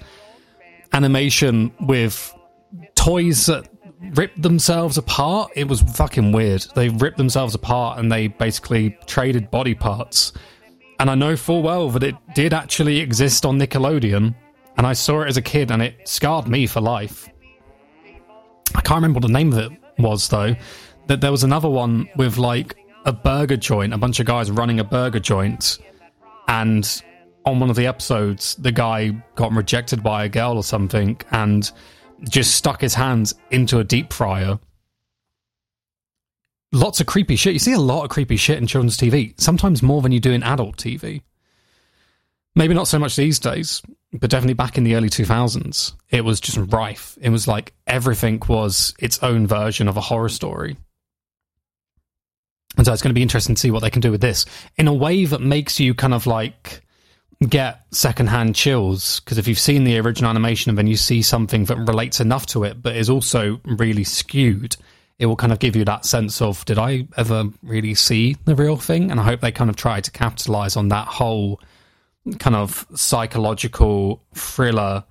animation 0.92 1.72
with 1.80 2.34
toys 2.94 3.46
that 3.46 3.68
ripped 4.14 4.40
themselves 4.42 4.98
apart. 4.98 5.50
It 5.54 5.68
was 5.68 5.82
fucking 5.82 6.32
weird. 6.32 6.66
They 6.74 6.88
ripped 6.88 7.18
themselves 7.18 7.54
apart 7.54 7.98
and 7.98 8.10
they 8.10 8.28
basically 8.28 8.98
traded 9.06 9.50
body 9.50 9.74
parts. 9.74 10.32
And 11.00 11.10
I 11.10 11.14
know 11.14 11.36
full 11.36 11.62
well 11.62 11.90
that 11.90 12.02
it 12.02 12.14
did 12.34 12.52
actually 12.52 12.98
exist 12.98 13.46
on 13.46 13.58
Nickelodeon. 13.58 14.34
And 14.76 14.86
I 14.86 14.92
saw 14.92 15.22
it 15.22 15.28
as 15.28 15.36
a 15.36 15.42
kid 15.42 15.70
and 15.70 15.82
it 15.82 16.08
scarred 16.08 16.48
me 16.48 16.66
for 16.66 16.80
life. 16.80 17.28
I 18.74 18.80
can't 18.80 18.96
remember 18.96 19.18
what 19.18 19.26
the 19.26 19.32
name 19.32 19.52
of 19.52 19.58
it 19.58 19.72
was 19.98 20.28
though. 20.28 20.54
That 21.06 21.20
there 21.20 21.30
was 21.32 21.42
another 21.42 21.68
one 21.68 22.08
with 22.16 22.36
like 22.36 22.76
a 23.04 23.12
burger 23.12 23.56
joint, 23.56 23.94
a 23.94 23.98
bunch 23.98 24.20
of 24.20 24.26
guys 24.26 24.50
running 24.50 24.80
a 24.80 24.84
burger 24.84 25.20
joint, 25.20 25.78
and 26.46 27.02
on 27.44 27.60
one 27.60 27.70
of 27.70 27.76
the 27.76 27.86
episodes, 27.86 28.54
the 28.56 28.70
guy 28.72 29.10
got 29.34 29.52
rejected 29.52 30.02
by 30.02 30.24
a 30.24 30.28
girl 30.28 30.56
or 30.56 30.62
something, 30.62 31.18
and 31.30 31.72
just 32.22 32.54
stuck 32.54 32.80
his 32.80 32.94
hands 32.94 33.34
into 33.50 33.78
a 33.78 33.84
deep 33.84 34.12
fryer. 34.12 34.58
Lots 36.72 37.00
of 37.00 37.06
creepy 37.06 37.36
shit. 37.36 37.54
You 37.54 37.58
see 37.58 37.72
a 37.72 37.78
lot 37.78 38.04
of 38.04 38.10
creepy 38.10 38.36
shit 38.36 38.58
in 38.58 38.66
children's 38.66 38.96
TV, 38.96 39.38
sometimes 39.40 39.82
more 39.82 40.02
than 40.02 40.12
you 40.12 40.20
do 40.20 40.32
in 40.32 40.42
adult 40.42 40.76
TV. 40.76 41.22
Maybe 42.54 42.74
not 42.74 42.88
so 42.88 42.98
much 42.98 43.16
these 43.16 43.38
days, 43.38 43.82
but 44.12 44.30
definitely 44.30 44.54
back 44.54 44.76
in 44.76 44.84
the 44.84 44.96
early 44.96 45.08
2000s, 45.08 45.92
it 46.10 46.24
was 46.24 46.40
just 46.40 46.58
rife. 46.72 47.16
It 47.20 47.30
was 47.30 47.46
like 47.46 47.72
everything 47.86 48.42
was 48.48 48.94
its 48.98 49.22
own 49.22 49.46
version 49.46 49.88
of 49.88 49.96
a 49.96 50.02
horror 50.02 50.28
story. 50.28 50.76
And 52.76 52.86
so 52.86 52.92
it's 52.92 53.02
going 53.02 53.10
to 53.10 53.14
be 53.14 53.22
interesting 53.22 53.54
to 53.54 53.60
see 53.60 53.70
what 53.70 53.80
they 53.80 53.90
can 53.90 54.00
do 54.00 54.10
with 54.10 54.20
this 54.20 54.44
in 54.76 54.88
a 54.88 54.94
way 54.94 55.24
that 55.24 55.40
makes 55.40 55.80
you 55.80 55.94
kind 55.94 56.14
of 56.14 56.26
like 56.26 56.82
get 57.46 57.84
secondhand 57.92 58.56
chills 58.56 59.20
because 59.20 59.38
if 59.38 59.46
you've 59.46 59.60
seen 59.60 59.84
the 59.84 59.98
original 59.98 60.28
animation 60.28 60.70
and 60.70 60.78
then 60.78 60.88
you 60.88 60.96
see 60.96 61.22
something 61.22 61.64
that 61.66 61.76
relates 61.76 62.18
enough 62.18 62.46
to 62.46 62.64
it 62.64 62.82
but 62.82 62.96
is 62.96 63.08
also 63.08 63.60
really 63.64 64.02
skewed 64.02 64.76
it 65.20 65.26
will 65.26 65.36
kind 65.36 65.52
of 65.52 65.60
give 65.60 65.76
you 65.76 65.84
that 65.84 66.04
sense 66.04 66.42
of 66.42 66.64
did 66.64 66.78
i 66.78 67.06
ever 67.16 67.44
really 67.62 67.94
see 67.94 68.36
the 68.44 68.56
real 68.56 68.76
thing? 68.76 69.10
And 69.10 69.20
i 69.20 69.22
hope 69.22 69.40
they 69.40 69.52
kind 69.52 69.70
of 69.70 69.76
try 69.76 70.00
to 70.00 70.10
capitalize 70.10 70.76
on 70.76 70.88
that 70.88 71.06
whole 71.06 71.60
kind 72.40 72.56
of 72.56 72.84
psychological 72.94 74.20
thriller 74.34 75.04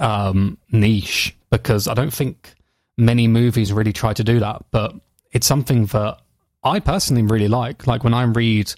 um, 0.00 0.56
niche 0.70 1.36
because 1.50 1.86
i 1.86 1.92
don't 1.92 2.14
think 2.14 2.54
many 2.96 3.28
movies 3.28 3.74
really 3.74 3.92
try 3.92 4.14
to 4.14 4.24
do 4.24 4.40
that 4.40 4.64
but 4.70 4.94
it's 5.32 5.46
something 5.46 5.84
that 5.86 6.18
i 6.64 6.80
personally 6.80 7.22
really 7.22 7.48
like. 7.48 7.86
Like 7.86 8.04
when 8.04 8.14
i 8.14 8.22
read 8.22 8.72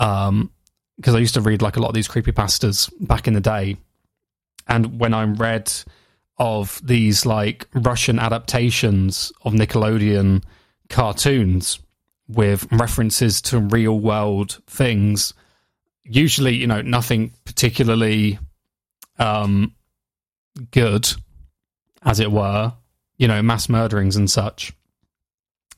um, 0.00 0.50
because 1.00 1.14
I 1.14 1.18
used 1.18 1.32
to 1.32 1.40
read 1.40 1.62
like 1.62 1.78
a 1.78 1.80
lot 1.80 1.88
of 1.88 1.94
these 1.94 2.08
creepy 2.08 2.30
pastas 2.30 2.92
back 3.00 3.26
in 3.26 3.32
the 3.32 3.40
day, 3.40 3.78
and 4.68 5.00
when 5.00 5.14
I 5.14 5.24
read 5.24 5.72
of 6.36 6.78
these 6.84 7.24
like 7.24 7.66
Russian 7.72 8.18
adaptations 8.18 9.32
of 9.42 9.54
Nickelodeon 9.54 10.44
cartoons 10.90 11.80
with 12.28 12.70
references 12.70 13.40
to 13.42 13.60
real 13.60 13.98
world 13.98 14.60
things, 14.66 15.32
usually 16.04 16.54
you 16.56 16.66
know 16.66 16.82
nothing 16.82 17.32
particularly 17.46 18.38
um, 19.18 19.74
good, 20.72 21.08
as 22.02 22.20
it 22.20 22.30
were, 22.30 22.74
you 23.16 23.26
know, 23.26 23.40
mass 23.40 23.70
murderings 23.70 24.16
and 24.16 24.30
such. 24.30 24.74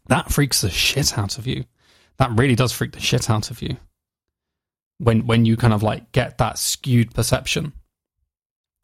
That 0.09 0.33
freaks 0.33 0.63
the 0.63 0.71
shit 0.71 1.17
out 1.17 1.39
of 1.39 1.47
you. 1.47 1.65
That 2.17 2.33
really 2.33 2.57
does 2.57 2.73
freak 2.73 2.91
the 2.91 3.01
shit 3.01 3.31
out 3.31 3.53
of 3.53 3.63
you 3.63 3.77
when 5.03 5.27
when 5.27 5.45
you 5.45 5.57
kind 5.57 5.73
of 5.73 5.83
like 5.83 6.13
get 6.13 6.39
that 6.39 6.59
skewed 6.59 7.13
perception. 7.13 7.73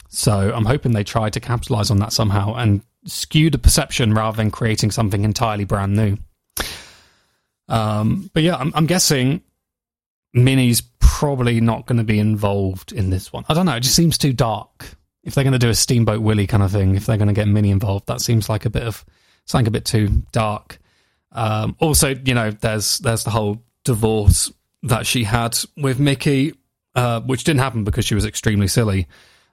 So 0.08 0.52
I'm 0.54 0.64
hoping 0.64 0.92
they 0.92 1.04
try 1.04 1.30
to 1.30 1.40
capitalize 1.40 1.90
on 1.90 1.98
that 1.98 2.12
somehow 2.12 2.54
and 2.54 2.82
skew 3.04 3.50
the 3.50 3.58
perception 3.58 4.14
rather 4.14 4.36
than 4.36 4.50
creating 4.50 4.90
something 4.90 5.24
entirely 5.24 5.64
brand 5.64 5.96
new. 5.96 6.16
Um, 7.68 8.30
but 8.32 8.42
yeah, 8.42 8.56
I'm, 8.56 8.72
I'm 8.74 8.86
guessing 8.86 9.42
Minnie's 10.32 10.82
probably 10.98 11.60
not 11.60 11.86
going 11.86 11.98
to 11.98 12.04
be 12.04 12.18
involved 12.18 12.92
in 12.92 13.10
this 13.10 13.32
one. 13.32 13.44
I 13.48 13.54
don't 13.54 13.66
know. 13.66 13.76
It 13.76 13.80
just 13.80 13.94
seems 13.94 14.16
too 14.18 14.32
dark. 14.32 14.94
If 15.22 15.34
they're 15.34 15.44
going 15.44 15.52
to 15.52 15.58
do 15.58 15.68
a 15.68 15.74
Steamboat 15.74 16.22
Willie 16.22 16.46
kind 16.46 16.62
of 16.62 16.72
thing, 16.72 16.94
if 16.94 17.06
they're 17.06 17.18
going 17.18 17.28
to 17.28 17.34
get 17.34 17.48
Minnie 17.48 17.70
involved, 17.70 18.06
that 18.06 18.22
seems 18.22 18.48
like 18.48 18.64
a 18.64 18.70
bit 18.70 18.84
of 18.84 19.04
something 19.44 19.68
a 19.68 19.70
bit 19.70 19.84
too 19.84 20.22
dark. 20.32 20.78
Um, 21.32 21.76
also, 21.80 22.14
you 22.14 22.34
know, 22.34 22.50
there's 22.50 22.98
there's 22.98 23.24
the 23.24 23.30
whole 23.30 23.62
divorce 23.84 24.50
that 24.82 25.06
she 25.06 25.24
had 25.24 25.58
with 25.76 25.98
Mickey, 25.98 26.54
uh, 26.94 27.20
which 27.20 27.44
didn't 27.44 27.60
happen 27.60 27.84
because 27.84 28.04
she 28.04 28.14
was 28.14 28.24
extremely 28.24 28.68
silly. 28.68 29.06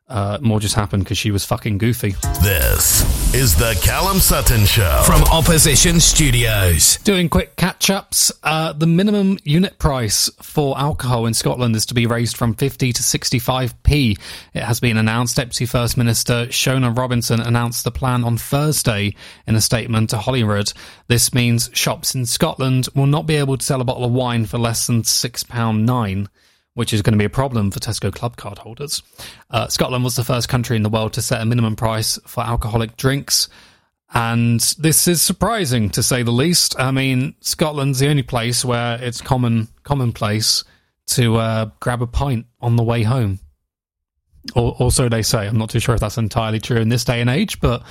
Uh, 0.07 0.37
more 0.39 0.59
just 0.59 0.75
happened 0.75 1.03
because 1.03 1.17
she 1.17 1.31
was 1.31 1.43
fucking 1.43 1.79
goofy. 1.79 2.11
This 2.43 3.33
is 3.33 3.55
the 3.55 3.75
Callum 3.83 4.19
Sutton 4.19 4.63
Show 4.65 5.01
From 5.03 5.23
Opposition 5.23 5.99
Studios. 5.99 6.97
Doing 6.97 7.27
quick 7.27 7.55
catch 7.55 7.89
ups. 7.89 8.31
Uh, 8.43 8.71
the 8.73 8.85
minimum 8.85 9.39
unit 9.43 9.79
price 9.79 10.29
for 10.43 10.77
alcohol 10.77 11.25
in 11.25 11.33
Scotland 11.33 11.75
is 11.75 11.87
to 11.87 11.95
be 11.95 12.05
raised 12.05 12.37
from 12.37 12.53
50 12.53 12.93
to 12.93 13.01
65p. 13.01 14.19
It 14.53 14.61
has 14.61 14.79
been 14.79 14.97
announced. 14.97 15.37
Deputy 15.37 15.65
First 15.65 15.97
Minister 15.97 16.45
Shona 16.47 16.95
Robison 16.95 17.39
announced 17.39 17.83
the 17.83 17.91
plan 17.91 18.23
on 18.23 18.37
Thursday 18.37 19.15
in 19.47 19.55
a 19.55 19.61
statement 19.61 20.11
to 20.11 20.19
Holyrood. 20.19 20.71
This 21.07 21.33
means 21.33 21.71
shops 21.73 22.13
in 22.13 22.27
Scotland 22.27 22.87
will 22.93 23.07
not 23.07 23.25
be 23.25 23.37
able 23.37 23.57
to 23.57 23.65
sell 23.65 23.81
a 23.81 23.85
bottle 23.85 24.05
of 24.05 24.11
wine 24.11 24.45
for 24.45 24.59
less 24.59 24.85
than 24.85 25.01
£6.9 25.01 26.27
which 26.75 26.93
is 26.93 27.01
going 27.01 27.13
to 27.13 27.17
be 27.17 27.25
a 27.25 27.29
problem 27.29 27.71
for 27.71 27.79
Tesco 27.79 28.13
Club 28.13 28.37
card 28.37 28.57
holders. 28.59 29.01
Uh, 29.49 29.67
Scotland 29.67 30.03
was 30.03 30.15
the 30.15 30.23
first 30.23 30.47
country 30.47 30.75
in 30.75 30.83
the 30.83 30.89
world 30.89 31.13
to 31.13 31.21
set 31.21 31.41
a 31.41 31.45
minimum 31.45 31.75
price 31.75 32.19
for 32.27 32.43
alcoholic 32.43 32.95
drinks. 32.97 33.49
And 34.13 34.59
this 34.77 35.07
is 35.07 35.21
surprising 35.21 35.89
to 35.91 36.03
say 36.03 36.21
the 36.21 36.31
least. 36.31 36.79
I 36.79 36.91
mean, 36.91 37.33
Scotland's 37.39 37.99
the 37.99 38.09
only 38.09 38.23
place 38.23 38.63
where 38.63 39.01
it's 39.01 39.21
common 39.21 39.67
commonplace 39.83 40.63
to 41.07 41.37
uh, 41.37 41.69
grab 41.79 42.01
a 42.01 42.07
pint 42.07 42.45
on 42.61 42.75
the 42.75 42.83
way 42.83 43.03
home. 43.03 43.39
Or, 44.53 44.91
so 44.91 45.09
they 45.09 45.23
say. 45.23 45.47
I'm 45.47 45.57
not 45.57 45.71
too 45.71 45.79
sure 45.79 45.95
if 45.95 46.01
that's 46.01 46.17
entirely 46.17 46.59
true 46.59 46.77
in 46.77 46.89
this 46.89 47.03
day 47.03 47.19
and 47.19 47.29
age, 47.29 47.59
but 47.61 47.83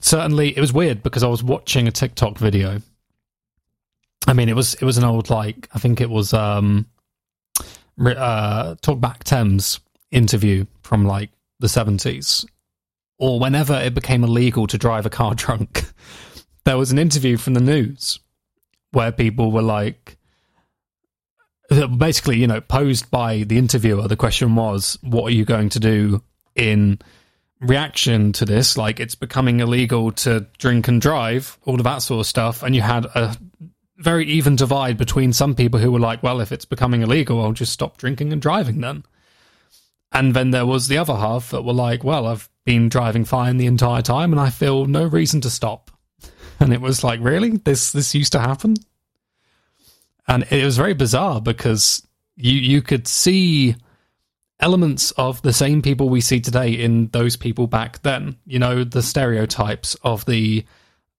certainly 0.00 0.56
it 0.56 0.60
was 0.60 0.72
weird 0.72 1.02
because 1.02 1.22
I 1.22 1.28
was 1.28 1.42
watching 1.42 1.86
a 1.86 1.92
TikTok 1.92 2.38
video. 2.38 2.80
I 4.26 4.32
mean, 4.32 4.48
it 4.48 4.56
was 4.56 4.74
it 4.74 4.82
was 4.82 4.96
an 4.96 5.04
old 5.04 5.28
like 5.28 5.68
I 5.74 5.78
think 5.78 6.00
it 6.00 6.08
was 6.08 6.32
um, 6.32 6.86
uh, 7.98 8.74
Talkback 8.76 9.24
Thames 9.24 9.80
interview 10.10 10.66
from 10.82 11.06
like 11.06 11.30
the 11.60 11.66
70s, 11.66 12.44
or 13.18 13.38
whenever 13.38 13.74
it 13.74 13.94
became 13.94 14.24
illegal 14.24 14.66
to 14.66 14.78
drive 14.78 15.06
a 15.06 15.10
car 15.10 15.34
drunk, 15.36 15.84
there 16.64 16.76
was 16.76 16.92
an 16.92 16.98
interview 16.98 17.36
from 17.36 17.54
the 17.54 17.60
news 17.60 18.20
where 18.92 19.12
people 19.12 19.50
were 19.50 19.62
like, 19.62 20.16
basically, 21.96 22.38
you 22.38 22.46
know, 22.46 22.60
posed 22.60 23.10
by 23.10 23.42
the 23.44 23.58
interviewer. 23.58 24.06
The 24.08 24.16
question 24.16 24.54
was, 24.54 24.98
what 25.02 25.24
are 25.24 25.34
you 25.34 25.44
going 25.44 25.70
to 25.70 25.80
do 25.80 26.22
in 26.54 26.98
reaction 27.60 28.32
to 28.34 28.44
this? 28.44 28.76
Like, 28.76 29.00
it's 29.00 29.14
becoming 29.14 29.60
illegal 29.60 30.12
to 30.12 30.46
drink 30.58 30.88
and 30.88 31.00
drive, 31.00 31.58
all 31.64 31.76
of 31.76 31.84
that 31.84 31.98
sort 31.98 32.20
of 32.20 32.26
stuff. 32.26 32.62
And 32.62 32.74
you 32.74 32.82
had 32.82 33.06
a 33.06 33.36
very 33.96 34.26
even 34.26 34.56
divide 34.56 34.96
between 34.96 35.32
some 35.32 35.54
people 35.54 35.78
who 35.78 35.92
were 35.92 36.00
like, 36.00 36.22
well, 36.22 36.40
if 36.40 36.52
it's 36.52 36.64
becoming 36.64 37.02
illegal, 37.02 37.40
I'll 37.42 37.52
just 37.52 37.72
stop 37.72 37.98
drinking 37.98 38.32
and 38.32 38.40
driving 38.40 38.80
then. 38.80 39.04
And 40.12 40.34
then 40.34 40.50
there 40.50 40.66
was 40.66 40.88
the 40.88 40.98
other 40.98 41.16
half 41.16 41.50
that 41.50 41.62
were 41.62 41.72
like, 41.72 42.04
well, 42.04 42.26
I've 42.26 42.48
been 42.64 42.88
driving 42.88 43.24
fine 43.24 43.56
the 43.56 43.66
entire 43.66 44.02
time 44.02 44.32
and 44.32 44.40
I 44.40 44.50
feel 44.50 44.86
no 44.86 45.04
reason 45.04 45.40
to 45.42 45.50
stop. 45.50 45.90
And 46.60 46.72
it 46.72 46.80
was 46.80 47.02
like, 47.02 47.18
really? 47.20 47.56
This 47.56 47.90
this 47.90 48.14
used 48.14 48.32
to 48.32 48.38
happen? 48.38 48.76
And 50.28 50.46
it 50.48 50.64
was 50.64 50.76
very 50.76 50.94
bizarre 50.94 51.40
because 51.40 52.06
you 52.36 52.52
you 52.52 52.82
could 52.82 53.08
see 53.08 53.74
elements 54.60 55.10
of 55.12 55.42
the 55.42 55.52
same 55.52 55.82
people 55.82 56.08
we 56.08 56.20
see 56.20 56.40
today 56.40 56.70
in 56.70 57.08
those 57.08 57.36
people 57.36 57.66
back 57.66 58.02
then. 58.02 58.36
You 58.46 58.60
know, 58.60 58.84
the 58.84 59.02
stereotypes 59.02 59.96
of 60.04 60.24
the 60.26 60.64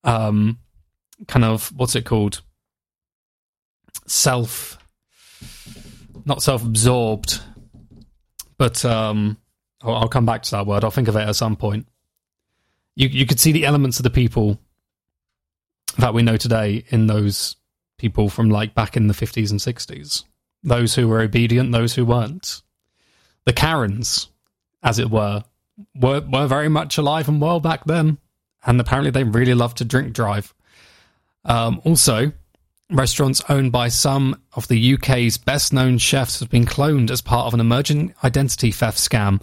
um 0.05 0.59
kind 1.27 1.43
of 1.43 1.73
what's 1.75 1.95
it 1.95 2.05
called? 2.05 2.41
Self 4.05 4.77
not 6.25 6.41
self-absorbed 6.41 7.41
but 8.57 8.83
um 8.85 9.37
I'll, 9.83 9.95
I'll 9.95 10.07
come 10.07 10.25
back 10.25 10.43
to 10.43 10.51
that 10.51 10.65
word. 10.65 10.83
I'll 10.83 10.91
think 10.91 11.07
of 11.07 11.15
it 11.15 11.27
at 11.27 11.35
some 11.35 11.55
point. 11.55 11.87
You 12.95 13.07
you 13.09 13.25
could 13.25 13.39
see 13.39 13.51
the 13.51 13.65
elements 13.65 13.99
of 13.99 14.03
the 14.03 14.09
people 14.09 14.59
that 15.97 16.13
we 16.13 16.23
know 16.23 16.37
today 16.37 16.85
in 16.89 17.07
those 17.07 17.55
people 17.97 18.29
from 18.29 18.49
like 18.49 18.73
back 18.73 18.97
in 18.97 19.07
the 19.07 19.13
50s 19.13 19.51
and 19.51 19.59
60s 19.59 20.23
those 20.63 20.95
who 20.95 21.07
were 21.07 21.21
obedient 21.21 21.71
those 21.71 21.93
who 21.93 22.05
weren't. 22.05 22.61
The 23.45 23.53
karens 23.53 24.29
as 24.81 24.99
it 24.99 25.09
were 25.09 25.43
were 25.95 26.21
were 26.21 26.47
very 26.47 26.69
much 26.69 26.97
alive 26.97 27.27
and 27.27 27.41
well 27.41 27.59
back 27.59 27.85
then 27.85 28.17
and 28.65 28.79
apparently 28.79 29.11
they 29.11 29.23
really 29.23 29.53
loved 29.53 29.77
to 29.77 29.85
drink 29.85 30.13
drive. 30.13 30.53
Um 31.45 31.81
also 31.83 32.31
restaurants 32.91 33.41
owned 33.49 33.71
by 33.71 33.87
some 33.87 34.39
of 34.53 34.67
the 34.67 34.93
UK's 34.93 35.37
best 35.37 35.73
known 35.73 35.97
chefs 35.97 36.39
have 36.39 36.49
been 36.49 36.65
cloned 36.65 37.09
as 37.09 37.21
part 37.21 37.47
of 37.47 37.53
an 37.53 37.59
emerging 37.59 38.13
identity 38.23 38.71
theft 38.71 38.97
scam. 38.97 39.41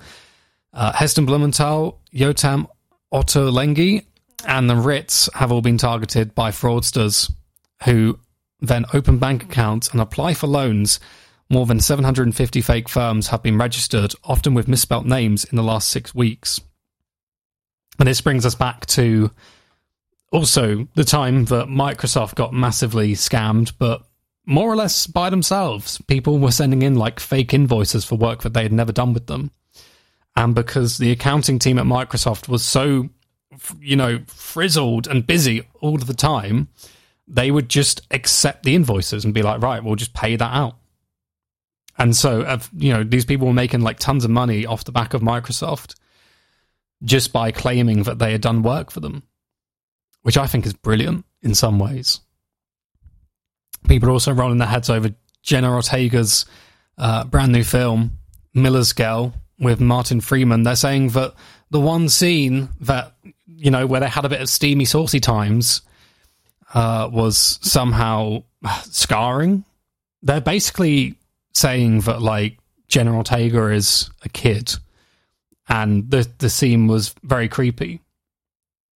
Uh, 0.72 0.92
Heston 0.92 1.26
Blumenthal, 1.26 2.00
Yotam 2.14 2.68
Ottolenghi, 3.12 4.04
and 4.46 4.70
the 4.70 4.76
Ritz 4.76 5.28
have 5.34 5.52
all 5.52 5.62
been 5.62 5.78
targeted 5.78 6.34
by 6.34 6.50
fraudsters 6.50 7.32
who 7.84 8.18
then 8.60 8.84
open 8.92 9.18
bank 9.18 9.42
accounts 9.44 9.88
and 9.88 10.00
apply 10.00 10.34
for 10.34 10.46
loans. 10.46 11.00
More 11.48 11.66
than 11.66 11.80
750 11.80 12.60
fake 12.60 12.88
firms 12.88 13.28
have 13.28 13.42
been 13.42 13.58
registered, 13.58 14.14
often 14.22 14.54
with 14.54 14.68
misspelt 14.68 15.04
names, 15.04 15.44
in 15.44 15.56
the 15.56 15.62
last 15.62 15.88
six 15.88 16.14
weeks. 16.14 16.60
And 17.98 18.06
this 18.06 18.20
brings 18.20 18.46
us 18.46 18.54
back 18.54 18.86
to 18.86 19.30
also 20.30 20.88
the 20.94 21.04
time 21.04 21.46
that 21.46 21.66
Microsoft 21.66 22.34
got 22.34 22.52
massively 22.52 23.14
scammed, 23.14 23.72
but 23.78 24.02
more 24.46 24.70
or 24.70 24.76
less 24.76 25.06
by 25.06 25.30
themselves. 25.30 26.00
People 26.06 26.38
were 26.38 26.50
sending 26.50 26.82
in 26.82 26.96
like 26.96 27.20
fake 27.20 27.54
invoices 27.54 28.04
for 28.04 28.16
work 28.16 28.42
that 28.42 28.54
they 28.54 28.62
had 28.62 28.72
never 28.72 28.92
done 28.92 29.12
with 29.12 29.26
them. 29.26 29.50
And 30.36 30.54
because 30.54 30.98
the 30.98 31.10
accounting 31.10 31.58
team 31.58 31.78
at 31.78 31.86
Microsoft 31.86 32.48
was 32.48 32.64
so, 32.64 33.10
you 33.80 33.96
know, 33.96 34.20
frizzled 34.26 35.06
and 35.06 35.26
busy 35.26 35.68
all 35.80 35.96
the 35.98 36.14
time, 36.14 36.68
they 37.26 37.50
would 37.50 37.68
just 37.68 38.02
accept 38.10 38.62
the 38.64 38.74
invoices 38.74 39.24
and 39.24 39.34
be 39.34 39.42
like, 39.42 39.60
right, 39.60 39.82
we'll 39.82 39.96
just 39.96 40.14
pay 40.14 40.36
that 40.36 40.52
out. 40.52 40.76
And 41.98 42.16
so, 42.16 42.58
you 42.76 42.92
know, 42.92 43.04
these 43.04 43.24
people 43.24 43.46
were 43.46 43.52
making 43.52 43.82
like 43.82 43.98
tons 43.98 44.24
of 44.24 44.30
money 44.30 44.64
off 44.64 44.84
the 44.84 44.92
back 44.92 45.12
of 45.14 45.20
Microsoft 45.20 45.96
just 47.02 47.32
by 47.32 47.50
claiming 47.50 48.04
that 48.04 48.18
they 48.18 48.32
had 48.32 48.40
done 48.40 48.62
work 48.62 48.90
for 48.90 49.00
them, 49.00 49.22
which 50.22 50.36
I 50.36 50.46
think 50.46 50.66
is 50.66 50.72
brilliant 50.72 51.24
in 51.42 51.54
some 51.54 51.78
ways. 51.78 52.20
People 53.88 54.08
are 54.08 54.12
also 54.12 54.32
rolling 54.32 54.58
their 54.58 54.68
heads 54.68 54.90
over 54.90 55.14
Jenna 55.42 55.72
Ortega's 55.72 56.44
uh, 56.98 57.24
brand 57.24 57.52
new 57.52 57.64
film, 57.64 58.18
Miller's 58.52 58.92
Girl, 58.92 59.34
with 59.58 59.80
Martin 59.80 60.20
Freeman. 60.20 60.62
They're 60.62 60.76
saying 60.76 61.10
that 61.10 61.34
the 61.70 61.80
one 61.80 62.08
scene 62.08 62.68
that, 62.80 63.14
you 63.46 63.70
know, 63.70 63.86
where 63.86 64.00
they 64.00 64.08
had 64.08 64.24
a 64.24 64.28
bit 64.28 64.40
of 64.40 64.48
steamy, 64.48 64.84
saucy 64.84 65.20
times 65.20 65.82
uh, 66.74 67.08
was 67.10 67.58
somehow 67.62 68.42
scarring. 68.82 69.64
They're 70.22 70.40
basically 70.40 71.16
saying 71.54 72.00
that, 72.02 72.20
like, 72.20 72.58
Jenna 72.88 73.16
Ortega 73.16 73.68
is 73.68 74.10
a 74.22 74.28
kid 74.28 74.74
and 75.70 76.10
the 76.10 76.28
the 76.38 76.50
scene 76.50 76.88
was 76.88 77.14
very 77.22 77.48
creepy, 77.48 78.00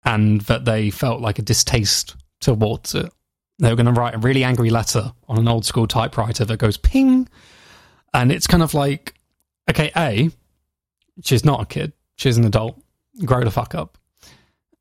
and 0.04 0.40
that 0.42 0.64
they 0.64 0.90
felt 0.90 1.20
like 1.20 1.38
a 1.38 1.42
distaste 1.42 2.16
towards 2.40 2.94
it. 2.94 3.11
They 3.58 3.70
were 3.70 3.76
going 3.76 3.87
to 3.87 3.92
write 3.92 4.14
a 4.14 4.18
really 4.18 4.44
angry 4.44 4.70
letter 4.70 5.12
on 5.28 5.38
an 5.38 5.49
old 5.49 5.64
school 5.64 5.87
typewriter 5.87 6.44
that 6.44 6.56
goes 6.58 6.76
ping, 6.76 7.28
and 8.12 8.32
it's 8.32 8.46
kind 8.46 8.62
of 8.62 8.75
like, 8.75 9.14
okay, 9.70 9.90
a, 9.96 10.30
she's 11.23 11.44
not 11.44 11.62
a 11.62 11.66
kid, 11.66 11.92
she's 12.16 12.37
an 12.37 12.44
adult, 12.44 12.80
grow 13.25 13.44
the 13.44 13.50
fuck 13.50 13.75
up, 13.75 13.96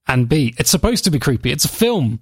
and 0.07 0.27
b, 0.27 0.53
it's 0.57 0.71
supposed 0.71 1.03
to 1.05 1.11
be 1.11 1.19
creepy. 1.19 1.51
It's 1.51 1.65
a 1.65 1.69
film, 1.69 2.19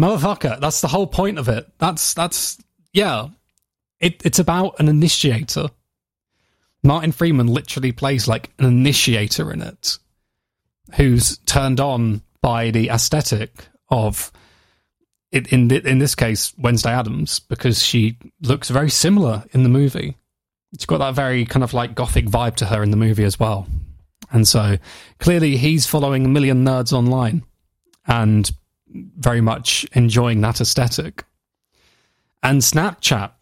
motherfucker. 0.00 0.58
That's 0.58 0.80
the 0.80 0.88
whole 0.88 1.06
point 1.06 1.38
of 1.38 1.48
it. 1.48 1.70
That's 1.78 2.14
that's 2.14 2.58
yeah. 2.92 3.28
It, 4.00 4.24
it's 4.24 4.38
about 4.38 4.80
an 4.80 4.88
initiator 4.88 5.68
Martin 6.84 7.12
Freeman 7.12 7.46
literally 7.46 7.92
plays 7.92 8.28
like 8.28 8.50
an 8.58 8.66
initiator 8.66 9.50
in 9.50 9.62
it 9.62 9.98
who's 10.94 11.38
turned 11.38 11.80
on 11.80 12.22
by 12.40 12.70
the 12.70 12.90
aesthetic 12.90 13.68
of 13.88 14.30
in 15.32 15.70
in 15.70 15.98
this 15.98 16.14
case 16.14 16.54
Wednesday 16.58 16.92
Addams 16.92 17.40
because 17.40 17.82
she 17.82 18.18
looks 18.42 18.70
very 18.70 18.90
similar 18.90 19.44
in 19.52 19.62
the 19.62 19.68
movie. 19.68 20.16
It's 20.72 20.86
got 20.86 20.98
that 20.98 21.14
very 21.14 21.44
kind 21.44 21.64
of 21.64 21.72
like 21.72 21.94
gothic 21.94 22.26
vibe 22.26 22.56
to 22.56 22.66
her 22.66 22.82
in 22.82 22.90
the 22.90 22.96
movie 22.96 23.24
as 23.24 23.38
well. 23.38 23.66
And 24.30 24.46
so 24.46 24.78
clearly 25.18 25.56
he's 25.56 25.86
following 25.86 26.24
a 26.24 26.28
million 26.28 26.64
nerds 26.64 26.92
online 26.92 27.44
and 28.06 28.50
very 28.88 29.40
much 29.40 29.86
enjoying 29.92 30.40
that 30.40 30.60
aesthetic. 30.60 31.24
And 32.42 32.60
Snapchat 32.60 33.32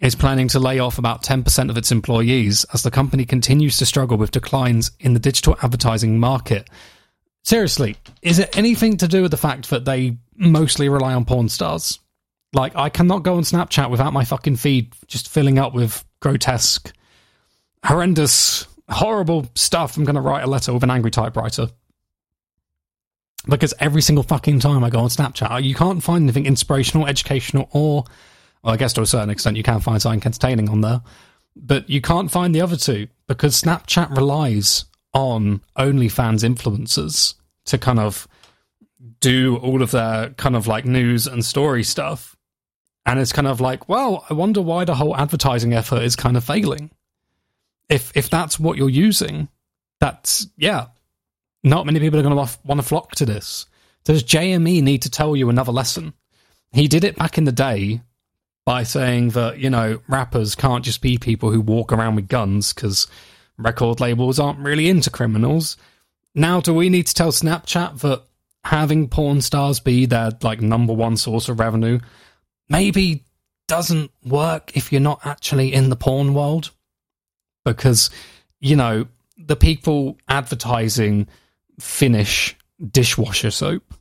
is 0.00 0.14
planning 0.14 0.48
to 0.48 0.58
lay 0.58 0.78
off 0.78 0.98
about 0.98 1.22
10% 1.22 1.70
of 1.70 1.76
its 1.76 1.92
employees 1.92 2.64
as 2.72 2.82
the 2.82 2.90
company 2.90 3.24
continues 3.24 3.76
to 3.76 3.86
struggle 3.86 4.16
with 4.16 4.30
declines 4.30 4.90
in 5.00 5.12
the 5.12 5.20
digital 5.20 5.56
advertising 5.62 6.18
market. 6.18 6.68
Seriously, 7.42 7.96
is 8.22 8.38
it 8.38 8.56
anything 8.56 8.96
to 8.98 9.08
do 9.08 9.22
with 9.22 9.30
the 9.30 9.36
fact 9.36 9.70
that 9.70 9.84
they 9.84 10.16
mostly 10.36 10.88
rely 10.88 11.14
on 11.14 11.24
porn 11.24 11.48
stars? 11.48 11.98
Like, 12.52 12.74
I 12.76 12.88
cannot 12.88 13.22
go 13.22 13.36
on 13.36 13.42
Snapchat 13.42 13.90
without 13.90 14.12
my 14.12 14.24
fucking 14.24 14.56
feed 14.56 14.92
just 15.06 15.28
filling 15.28 15.58
up 15.58 15.74
with 15.74 16.04
grotesque, 16.20 16.92
horrendous, 17.84 18.66
horrible 18.88 19.48
stuff. 19.54 19.96
I'm 19.96 20.04
going 20.04 20.16
to 20.16 20.20
write 20.20 20.42
a 20.42 20.48
letter 20.48 20.72
with 20.72 20.82
an 20.82 20.90
angry 20.90 21.10
typewriter. 21.10 21.68
Because 23.48 23.72
every 23.78 24.02
single 24.02 24.22
fucking 24.22 24.60
time 24.60 24.84
I 24.84 24.90
go 24.90 25.00
on 25.00 25.08
Snapchat, 25.08 25.62
you 25.62 25.74
can't 25.74 26.02
find 26.02 26.24
anything 26.24 26.44
inspirational, 26.44 27.06
educational, 27.06 27.68
or 27.72 28.04
well, 28.62 28.74
I 28.74 28.76
guess 28.76 28.92
to 28.94 29.02
a 29.02 29.06
certain 29.06 29.30
extent 29.30 29.56
you 29.56 29.62
can 29.62 29.80
find 29.80 30.00
something 30.00 30.22
entertaining 30.24 30.68
on 30.68 30.80
there, 30.80 31.02
but 31.56 31.88
you 31.88 32.00
can't 32.00 32.30
find 32.30 32.54
the 32.54 32.60
other 32.60 32.76
two 32.76 33.08
because 33.26 33.60
Snapchat 33.60 34.16
relies 34.16 34.84
on 35.12 35.62
OnlyFans 35.76 36.44
influencers 36.44 37.34
to 37.66 37.78
kind 37.78 37.98
of 37.98 38.28
do 39.20 39.56
all 39.56 39.82
of 39.82 39.90
their 39.90 40.30
kind 40.30 40.56
of 40.56 40.66
like 40.66 40.84
news 40.84 41.26
and 41.26 41.44
story 41.44 41.82
stuff. 41.82 42.36
And 43.06 43.18
it's 43.18 43.32
kind 43.32 43.48
of 43.48 43.60
like, 43.60 43.88
well, 43.88 44.24
I 44.28 44.34
wonder 44.34 44.60
why 44.60 44.84
the 44.84 44.94
whole 44.94 45.16
advertising 45.16 45.72
effort 45.72 46.02
is 46.02 46.16
kind 46.16 46.36
of 46.36 46.44
failing. 46.44 46.90
If 47.88 48.12
if 48.14 48.30
that's 48.30 48.60
what 48.60 48.76
you're 48.76 48.88
using, 48.88 49.48
that's 50.00 50.46
yeah. 50.56 50.86
Not 51.62 51.86
many 51.86 52.00
people 52.00 52.18
are 52.18 52.22
going 52.22 52.36
to 52.36 52.58
want 52.64 52.80
to 52.80 52.86
flock 52.86 53.12
to 53.16 53.26
this. 53.26 53.66
Does 54.04 54.24
JME 54.24 54.82
need 54.82 55.02
to 55.02 55.10
tell 55.10 55.36
you 55.36 55.50
another 55.50 55.72
lesson? 55.72 56.14
He 56.72 56.88
did 56.88 57.04
it 57.04 57.16
back 57.16 57.36
in 57.36 57.44
the 57.44 57.52
day 57.52 58.00
by 58.64 58.82
saying 58.82 59.30
that, 59.30 59.58
you 59.58 59.70
know, 59.70 60.00
rappers 60.08 60.54
can't 60.54 60.84
just 60.84 61.00
be 61.00 61.18
people 61.18 61.50
who 61.50 61.60
walk 61.60 61.92
around 61.92 62.16
with 62.16 62.28
guns 62.28 62.72
because 62.72 63.06
record 63.56 64.00
labels 64.00 64.38
aren't 64.38 64.58
really 64.58 64.88
into 64.88 65.10
criminals. 65.10 65.76
Now, 66.34 66.60
do 66.60 66.74
we 66.74 66.88
need 66.88 67.06
to 67.06 67.14
tell 67.14 67.32
Snapchat 67.32 68.00
that 68.00 68.22
having 68.64 69.08
porn 69.08 69.40
stars 69.40 69.80
be 69.80 70.06
their 70.06 70.30
like 70.42 70.60
number 70.60 70.92
one 70.92 71.16
source 71.16 71.48
of 71.48 71.58
revenue 71.58 71.98
maybe 72.68 73.24
doesn't 73.66 74.10
work 74.24 74.76
if 74.76 74.92
you're 74.92 75.00
not 75.00 75.24
actually 75.24 75.72
in 75.72 75.88
the 75.88 75.96
porn 75.96 76.34
world? 76.34 76.70
Because, 77.64 78.10
you 78.60 78.76
know, 78.76 79.06
the 79.38 79.56
people 79.56 80.18
advertising 80.28 81.26
Finish 81.80 82.56
dishwasher 82.90 83.50
soap 83.50 83.94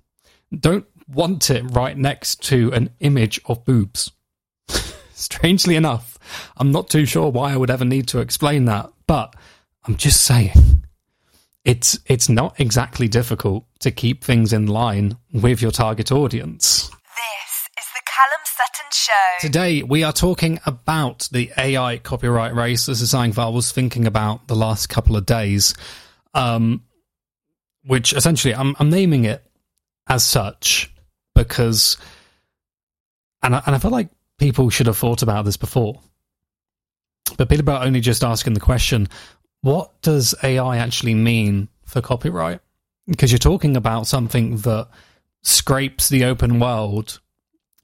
don't 0.58 0.86
want 1.08 1.50
it 1.50 1.64
right 1.72 1.98
next 1.98 2.44
to 2.44 2.72
an 2.74 2.90
image 3.00 3.40
of 3.46 3.64
boobs. 3.64 4.12
Strangely 5.20 5.76
enough, 5.76 6.18
I'm 6.56 6.72
not 6.72 6.90
too 6.90 7.06
sure 7.06 7.30
why 7.30 7.52
I 7.52 7.58
would 7.58 7.70
ever 7.70 7.84
need 7.84 8.08
to 8.08 8.20
explain 8.20 8.64
that, 8.66 8.90
but 9.06 9.36
I'm 9.84 9.98
just 9.98 10.24
saying 10.24 10.86
it's 11.66 12.00
it's 12.06 12.30
not 12.30 12.58
exactly 12.58 13.10
difficult 13.10 13.66
to 13.80 13.92
keep 13.92 14.24
things 14.24 14.54
in 14.54 14.68
line 14.68 15.18
with 15.34 15.62
your 15.62 15.72
target 15.72 16.10
audience. 16.10 16.88
This 16.88 17.70
is 17.80 17.86
the 17.94 18.02
Callum 18.06 18.46
Sutton 18.46 18.92
Show. 18.94 19.12
Today 19.42 19.84
we 19.84 20.06
are 20.06 20.14
talking 20.14 20.62
about 20.66 21.28
the 21.34 21.52
AI 21.58 21.98
copyright 21.98 22.56
race. 22.56 22.86
This 22.86 23.02
is 23.02 23.12
something 23.12 23.34
that 23.34 23.42
I 23.42 23.50
was 23.50 23.74
thinking 23.74 24.08
about 24.08 24.48
the 24.48 24.56
last 24.56 24.88
couple 24.88 25.18
of 25.18 25.26
days, 25.26 25.74
um, 26.34 26.86
which 27.84 28.14
essentially 28.14 28.56
I'm, 28.56 28.74
I'm 28.80 28.90
naming 28.90 29.26
it 29.26 29.44
as 30.08 30.24
such 30.24 30.94
because, 31.36 31.98
and 33.44 33.54
I, 33.54 33.62
and 33.66 33.76
I 33.76 33.80
feel 33.80 33.92
like 33.92 34.08
people 34.40 34.70
should 34.70 34.88
have 34.88 34.98
thought 34.98 35.22
about 35.22 35.46
this 35.46 35.58
before. 35.58 36.02
But 37.38 37.50
people 37.50 37.70
are 37.74 37.84
only 37.84 38.00
just 38.00 38.24
asking 38.24 38.54
the 38.54 38.60
question 38.60 39.08
what 39.62 40.02
does 40.02 40.34
AI 40.42 40.78
actually 40.78 41.14
mean 41.14 41.68
for 41.84 42.02
copyright? 42.02 42.62
Because 43.08 43.32
you're 43.32 43.40
talking 43.40 43.76
about 43.76 44.08
something 44.08 44.58
that 44.58 44.88
scrapes 45.42 46.10
the 46.10 46.26
open 46.26 46.60
world 46.60 47.20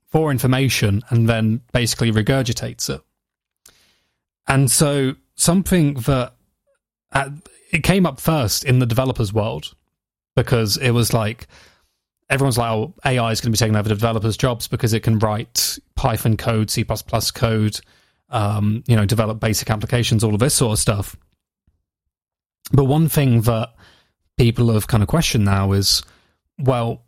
for 0.08 0.32
information 0.32 1.02
and 1.10 1.28
then 1.28 1.62
basically 1.74 2.12
regurgitates 2.12 2.90
it. 2.90 3.02
And 4.48 4.72
so 4.72 5.16
something 5.36 5.96
that 5.96 6.34
uh, 7.12 7.30
it 7.72 7.84
came 7.84 8.06
up 8.06 8.20
first 8.20 8.64
in 8.64 8.80
the 8.80 8.86
developers 8.86 9.34
world 9.34 9.76
because 10.36 10.78
it 10.78 10.92
was 10.92 11.12
like 11.12 11.48
everyone's 12.30 12.58
like, 12.58 12.72
oh, 12.72 12.94
AI 13.06 13.32
is 13.32 13.42
going 13.42 13.52
to 13.54 13.58
be 13.58 13.58
taking 13.58 13.76
over 13.76 13.90
developers' 13.90 14.38
jobs 14.38 14.68
because 14.68 14.94
it 14.94 15.02
can 15.02 15.20
write 15.20 15.78
Python 15.96 16.38
code, 16.38 16.70
C 16.70 16.84
code, 17.34 17.80
um, 18.30 18.84
you 18.88 18.96
know, 18.96 19.06
develop 19.06 19.40
basic 19.40 19.70
applications, 19.70 20.24
all 20.24 20.34
of 20.34 20.40
this 20.40 20.54
sort 20.54 20.74
of 20.74 20.80
stuff. 20.80 21.16
But 22.72 22.86
one 22.86 23.10
thing 23.10 23.42
that 23.42 23.74
people 24.38 24.74
have 24.74 24.88
kind 24.88 25.04
of 25.04 25.10
questioned 25.10 25.46
now 25.46 25.72
is, 25.74 26.04
well, 26.60 27.04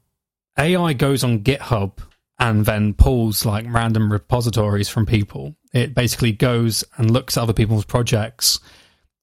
AI 0.57 0.93
goes 0.93 1.23
on 1.23 1.39
GitHub 1.39 1.93
and 2.39 2.65
then 2.65 2.93
pulls 2.93 3.45
like 3.45 3.65
random 3.67 4.11
repositories 4.11 4.89
from 4.89 5.05
people. 5.05 5.55
It 5.73 5.95
basically 5.95 6.31
goes 6.31 6.83
and 6.97 7.09
looks 7.09 7.37
at 7.37 7.43
other 7.43 7.53
people's 7.53 7.85
projects, 7.85 8.59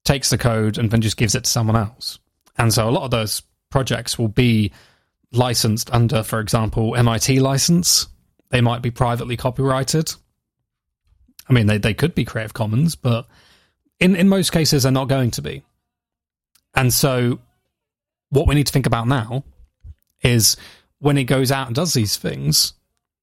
takes 0.03 0.29
the 0.29 0.37
code, 0.37 0.77
and 0.77 0.91
then 0.91 1.01
just 1.01 1.17
gives 1.17 1.35
it 1.35 1.45
to 1.45 1.49
someone 1.49 1.77
else. 1.77 2.19
And 2.57 2.73
so 2.73 2.89
a 2.89 2.91
lot 2.91 3.03
of 3.03 3.11
those 3.11 3.41
projects 3.69 4.19
will 4.19 4.27
be 4.27 4.71
licensed 5.37 5.91
under, 5.93 6.23
for 6.23 6.39
example, 6.39 6.95
MIT 6.95 7.39
license. 7.39 8.07
They 8.49 8.61
might 8.61 8.81
be 8.81 8.91
privately 8.91 9.37
copyrighted. 9.37 10.13
I 11.47 11.53
mean, 11.53 11.67
they, 11.67 11.77
they 11.77 11.93
could 11.93 12.15
be 12.15 12.25
Creative 12.25 12.53
Commons, 12.53 12.95
but 12.95 13.27
in, 13.99 14.15
in 14.15 14.29
most 14.29 14.51
cases, 14.51 14.83
they're 14.83 14.91
not 14.91 15.09
going 15.09 15.31
to 15.31 15.41
be. 15.41 15.63
And 16.73 16.93
so, 16.93 17.39
what 18.29 18.47
we 18.47 18.55
need 18.55 18.67
to 18.67 18.73
think 18.73 18.87
about 18.87 19.07
now 19.07 19.43
is 20.21 20.57
when 20.99 21.17
it 21.17 21.25
goes 21.25 21.51
out 21.51 21.67
and 21.67 21.75
does 21.75 21.93
these 21.93 22.17
things, 22.17 22.73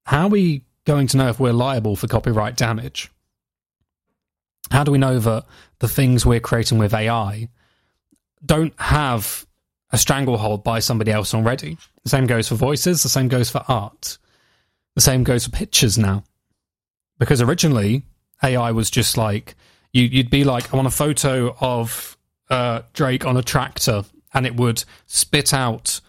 how 0.05 0.27
are 0.27 0.31
we 0.31 0.65
going 0.85 1.07
to 1.09 1.17
know 1.17 1.29
if 1.29 1.41
we're 1.41 1.53
liable 1.53 1.97
for 1.97 2.07
copyright 2.07 2.57
damage? 2.57 3.11
How 4.71 4.85
do 4.85 4.93
we 4.93 4.99
know 4.99 5.19
that 5.19 5.45
the 5.81 5.89
things 5.89 6.25
we're 6.25 6.41
creating 6.41 6.79
with 6.79 6.95
AI 6.95 7.49
don't 8.45 8.73
have 8.81 9.47
a 9.93 9.99
stranglehold 9.99 10.65
by 10.65 10.79
somebody 10.79 11.13
else 11.13 11.35
already? 11.35 11.79
The 12.03 12.11
same 12.11 12.27
goes 12.27 12.49
for 12.49 12.55
voices, 12.55 13.03
the 13.03 13.09
same 13.09 13.29
goes 13.29 13.51
for 13.51 13.63
art, 13.69 14.19
the 14.95 15.01
same 15.01 15.23
goes 15.23 15.45
for 15.45 15.51
pictures 15.51 15.99
now. 15.99 16.25
Because 17.19 17.41
originally, 17.41 18.03
AI 18.43 18.73
was 18.73 18.91
just 18.91 19.17
like, 19.17 19.55
you, 19.93 20.11
would 20.19 20.31
be 20.31 20.45
like, 20.45 20.73
I 20.73 20.77
want 20.77 20.89
a 20.89 20.93
photo 20.93 21.55
of 21.61 22.17
uh, 22.51 22.83
Drake 22.93 23.25
on 23.25 23.37
a 23.37 23.43
tractor, 23.43 24.05
and 24.35 24.47
it 24.47 24.57
would 24.57 24.85
spit 25.07 25.55
out 25.55 26.01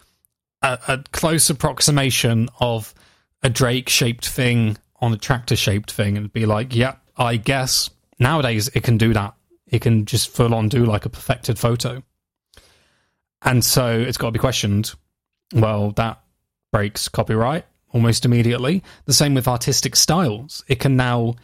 a, 0.62 0.78
a 0.88 1.04
close 1.12 1.50
approximation 1.50 2.48
of 2.58 2.94
a 3.42 3.50
Drake 3.50 3.88
shaped 3.88 4.26
thing 4.26 4.78
on 5.00 5.12
a 5.12 5.18
tractor 5.18 5.54
shaped 5.54 5.92
thing 5.92 6.16
and 6.16 6.32
be 6.32 6.46
like, 6.46 6.74
yeah, 6.74 6.96
I 7.16 7.36
guess 7.36 7.90
nowadays 8.18 8.68
it 8.68 8.82
can 8.82 8.96
do 8.96 9.12
that. 9.12 9.34
It 9.66 9.82
can 9.82 10.06
just 10.06 10.30
full 10.30 10.54
on 10.54 10.68
do 10.68 10.84
like 10.84 11.04
a 11.04 11.10
perfected 11.10 11.58
photo. 11.58 12.02
And 13.44 13.64
so 13.64 13.88
it's 13.90 14.16
got 14.16 14.28
to 14.28 14.32
be 14.32 14.38
questioned. 14.38 14.92
Well, 15.54 15.92
that 15.92 16.20
breaks 16.72 17.08
copyright 17.08 17.66
almost 17.92 18.24
immediately. 18.24 18.82
The 19.04 19.12
same 19.12 19.34
with 19.34 19.46
artistic 19.46 19.94
styles. 19.94 20.64
It 20.66 20.80
can 20.80 20.96
now 20.96 21.34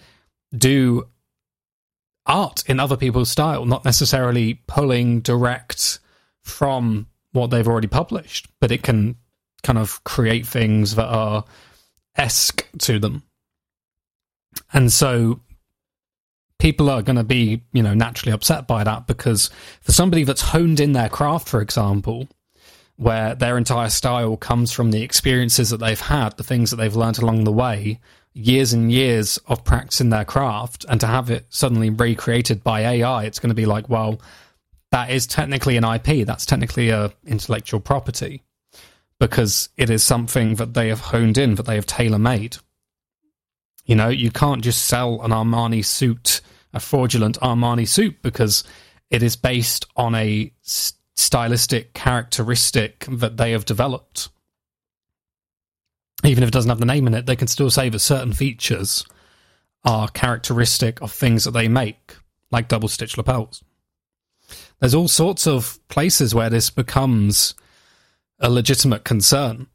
do 0.56 1.06
art 2.26 2.64
in 2.66 2.80
other 2.80 2.96
people's 2.96 3.30
style, 3.30 3.64
not 3.66 3.84
necessarily 3.84 4.60
pulling 4.66 5.20
direct 5.20 6.00
from 6.42 7.06
what 7.32 7.50
they've 7.50 7.68
already 7.68 7.86
published, 7.86 8.48
but 8.60 8.72
it 8.72 8.82
can 8.82 9.16
kind 9.62 9.78
of 9.78 10.02
create 10.04 10.46
things 10.46 10.96
that 10.96 11.06
are 11.06 11.44
esque 12.16 12.66
to 12.78 12.98
them. 12.98 13.22
And 14.72 14.92
so 14.92 15.40
people 16.60 16.90
are 16.90 17.02
going 17.02 17.16
to 17.16 17.24
be, 17.24 17.62
you 17.72 17.82
know, 17.82 17.94
naturally 17.94 18.32
upset 18.32 18.66
by 18.66 18.84
that 18.84 19.06
because 19.06 19.50
for 19.80 19.92
somebody 19.92 20.24
that's 20.24 20.42
honed 20.42 20.78
in 20.78 20.92
their 20.92 21.08
craft, 21.08 21.48
for 21.48 21.60
example, 21.60 22.28
where 22.96 23.34
their 23.34 23.56
entire 23.56 23.88
style 23.88 24.36
comes 24.36 24.70
from 24.70 24.90
the 24.90 25.02
experiences 25.02 25.70
that 25.70 25.78
they've 25.78 26.00
had, 26.00 26.36
the 26.36 26.44
things 26.44 26.70
that 26.70 26.76
they've 26.76 26.96
learned 26.96 27.18
along 27.18 27.44
the 27.44 27.52
way, 27.52 27.98
years 28.34 28.72
and 28.72 28.92
years 28.92 29.38
of 29.46 29.64
practicing 29.64 30.10
their 30.10 30.24
craft, 30.24 30.84
and 30.88 31.00
to 31.00 31.06
have 31.06 31.30
it 31.30 31.46
suddenly 31.48 31.90
recreated 31.90 32.62
by 32.62 32.80
AI, 32.82 33.24
it's 33.24 33.38
going 33.38 33.48
to 33.48 33.54
be 33.54 33.66
like, 33.66 33.88
well, 33.88 34.20
that 34.90 35.10
is 35.10 35.26
technically 35.26 35.76
an 35.76 35.84
IP. 35.84 36.26
That's 36.26 36.46
technically 36.46 36.90
a 36.90 37.12
intellectual 37.26 37.80
property 37.80 38.42
because 39.18 39.68
it 39.76 39.90
is 39.90 40.02
something 40.02 40.56
that 40.56 40.74
they 40.74 40.88
have 40.88 41.00
honed 41.00 41.38
in, 41.38 41.54
that 41.54 41.66
they 41.66 41.76
have 41.76 41.86
tailor 41.86 42.18
made. 42.18 42.56
You 43.84 43.96
know, 43.96 44.08
you 44.08 44.30
can't 44.30 44.62
just 44.62 44.84
sell 44.84 45.22
an 45.22 45.30
Armani 45.30 45.84
suit, 45.84 46.40
a 46.72 46.80
fraudulent 46.80 47.38
Armani 47.40 47.88
suit, 47.88 48.22
because 48.22 48.64
it 49.10 49.22
is 49.22 49.36
based 49.36 49.86
on 49.96 50.14
a 50.14 50.52
stylistic 51.14 51.92
characteristic 51.92 53.06
that 53.08 53.36
they 53.36 53.52
have 53.52 53.64
developed. 53.64 54.28
Even 56.24 56.42
if 56.42 56.48
it 56.48 56.52
doesn't 56.52 56.68
have 56.68 56.80
the 56.80 56.86
name 56.86 57.06
in 57.06 57.14
it, 57.14 57.26
they 57.26 57.36
can 57.36 57.48
still 57.48 57.70
say 57.70 57.88
that 57.88 57.98
certain 57.98 58.32
features 58.32 59.04
are 59.84 60.08
characteristic 60.08 61.00
of 61.00 61.10
things 61.10 61.44
that 61.44 61.52
they 61.52 61.68
make, 61.68 62.16
like 62.50 62.68
double 62.68 62.88
stitch 62.88 63.16
lapels. 63.16 63.62
There's 64.80 64.94
all 64.94 65.08
sorts 65.08 65.46
of 65.46 65.78
places 65.88 66.34
where 66.34 66.50
this 66.50 66.70
becomes 66.70 67.54
a 68.38 68.50
legitimate 68.50 69.04
concern. 69.04 69.66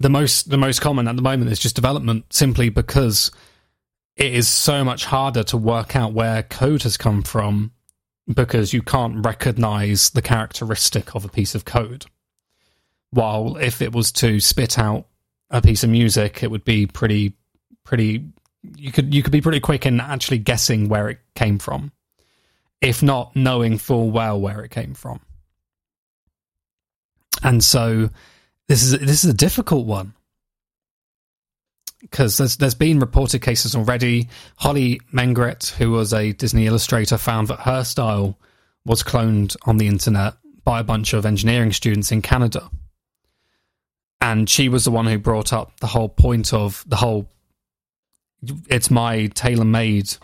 The 0.00 0.08
most 0.08 0.50
the 0.50 0.58
most 0.58 0.80
common 0.80 1.08
at 1.08 1.16
the 1.16 1.22
moment 1.22 1.50
is 1.50 1.58
just 1.58 1.74
development 1.74 2.32
simply 2.32 2.68
because 2.68 3.30
it 4.16 4.32
is 4.32 4.48
so 4.48 4.84
much 4.84 5.04
harder 5.04 5.42
to 5.44 5.56
work 5.56 5.96
out 5.96 6.12
where 6.12 6.42
code 6.42 6.82
has 6.82 6.96
come 6.96 7.22
from 7.22 7.72
because 8.32 8.72
you 8.72 8.82
can't 8.82 9.24
recognize 9.24 10.10
the 10.10 10.22
characteristic 10.22 11.14
of 11.14 11.24
a 11.24 11.28
piece 11.28 11.54
of 11.54 11.64
code. 11.64 12.06
While 13.10 13.56
if 13.56 13.80
it 13.80 13.92
was 13.92 14.12
to 14.12 14.38
spit 14.40 14.78
out 14.78 15.06
a 15.50 15.62
piece 15.62 15.82
of 15.82 15.90
music, 15.90 16.42
it 16.42 16.50
would 16.50 16.64
be 16.64 16.86
pretty 16.86 17.34
pretty 17.84 18.24
you 18.76 18.92
could 18.92 19.14
you 19.14 19.22
could 19.22 19.32
be 19.32 19.40
pretty 19.40 19.60
quick 19.60 19.86
in 19.86 20.00
actually 20.00 20.38
guessing 20.38 20.88
where 20.88 21.08
it 21.08 21.18
came 21.34 21.58
from, 21.58 21.92
if 22.80 23.02
not 23.02 23.34
knowing 23.34 23.78
full 23.78 24.10
well 24.10 24.40
where 24.40 24.62
it 24.62 24.70
came 24.70 24.94
from. 24.94 25.20
And 27.42 27.62
so 27.62 28.10
this 28.68 28.82
is 28.82 28.98
this 28.98 29.24
is 29.24 29.30
a 29.30 29.34
difficult 29.34 29.86
one 29.86 30.14
because 32.00 32.36
there's 32.36 32.56
there's 32.58 32.74
been 32.74 33.00
reported 33.00 33.40
cases 33.40 33.74
already. 33.74 34.28
Hollie 34.56 35.00
Mengert, 35.12 35.70
who 35.70 35.90
was 35.90 36.12
a 36.12 36.32
Disney 36.32 36.66
illustrator, 36.66 37.18
found 37.18 37.48
that 37.48 37.60
her 37.60 37.84
style 37.84 38.38
was 38.84 39.02
cloned 39.02 39.56
on 39.64 39.78
the 39.78 39.88
internet 39.88 40.34
by 40.64 40.80
a 40.80 40.84
bunch 40.84 41.12
of 41.12 41.26
engineering 41.26 41.72
students 41.72 42.12
in 42.12 42.22
Canada. 42.22 42.70
And 44.20 44.48
she 44.48 44.68
was 44.68 44.84
the 44.84 44.90
one 44.90 45.06
who 45.06 45.18
brought 45.18 45.52
up 45.52 45.80
the 45.80 45.86
whole 45.86 46.08
point 46.08 46.52
of 46.52 46.84
the 46.86 46.96
whole 46.96 47.30
it's 48.68 48.90
my 48.90 49.26
tailor 49.28 49.64
made, 49.64 50.14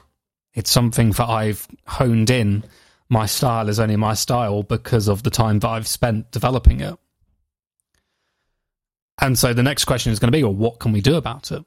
it's 0.53 0.71
something 0.71 1.11
that 1.13 1.29
I've 1.29 1.67
honed 1.87 2.31
in. 2.31 2.65
My 3.09 3.27
style 3.27 3.69
is 3.69 3.81
only 3.81 3.97
my 3.97 4.15
style 4.15 4.63
because 4.63 5.09
of 5.09 5.23
the 5.23 5.31
time 5.31 5.59
that 5.61 5.69
I've 5.69 5.89
spent 5.89 6.31
developing 6.31 6.81
it. 6.81 6.97
And 9.25 9.39
so 9.39 9.55
the 9.55 9.63
next 9.63 9.87
question 9.87 10.13
is 10.13 10.19
going 10.19 10.31
to 10.31 10.37
be, 10.37 10.43
well, 10.43 10.53
what 10.53 10.81
can 10.81 10.93
we 10.93 11.01
do 11.01 11.15
about 11.17 11.51
it? 11.51 11.65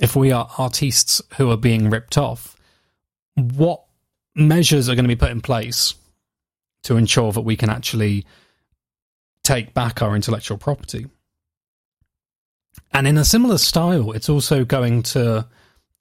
If 0.00 0.14
we 0.14 0.32
are 0.32 0.50
artists 0.58 1.22
who 1.38 1.50
are 1.50 1.56
being 1.56 1.88
ripped 1.88 2.18
off, 2.18 2.58
what 3.36 3.84
measures 4.34 4.90
are 4.90 4.94
going 4.94 5.06
to 5.06 5.08
be 5.08 5.16
put 5.16 5.30
in 5.30 5.40
place 5.40 5.94
to 6.82 6.98
ensure 6.98 7.32
that 7.32 7.40
we 7.40 7.56
can 7.56 7.70
actually 7.70 8.26
take 9.42 9.72
back 9.72 10.02
our 10.02 10.14
intellectual 10.14 10.58
property? 10.58 11.06
And 12.92 13.06
in 13.06 13.16
a 13.16 13.24
similar 13.24 13.56
style, 13.56 14.12
it's 14.12 14.28
also 14.28 14.66
going 14.66 15.04
to 15.04 15.48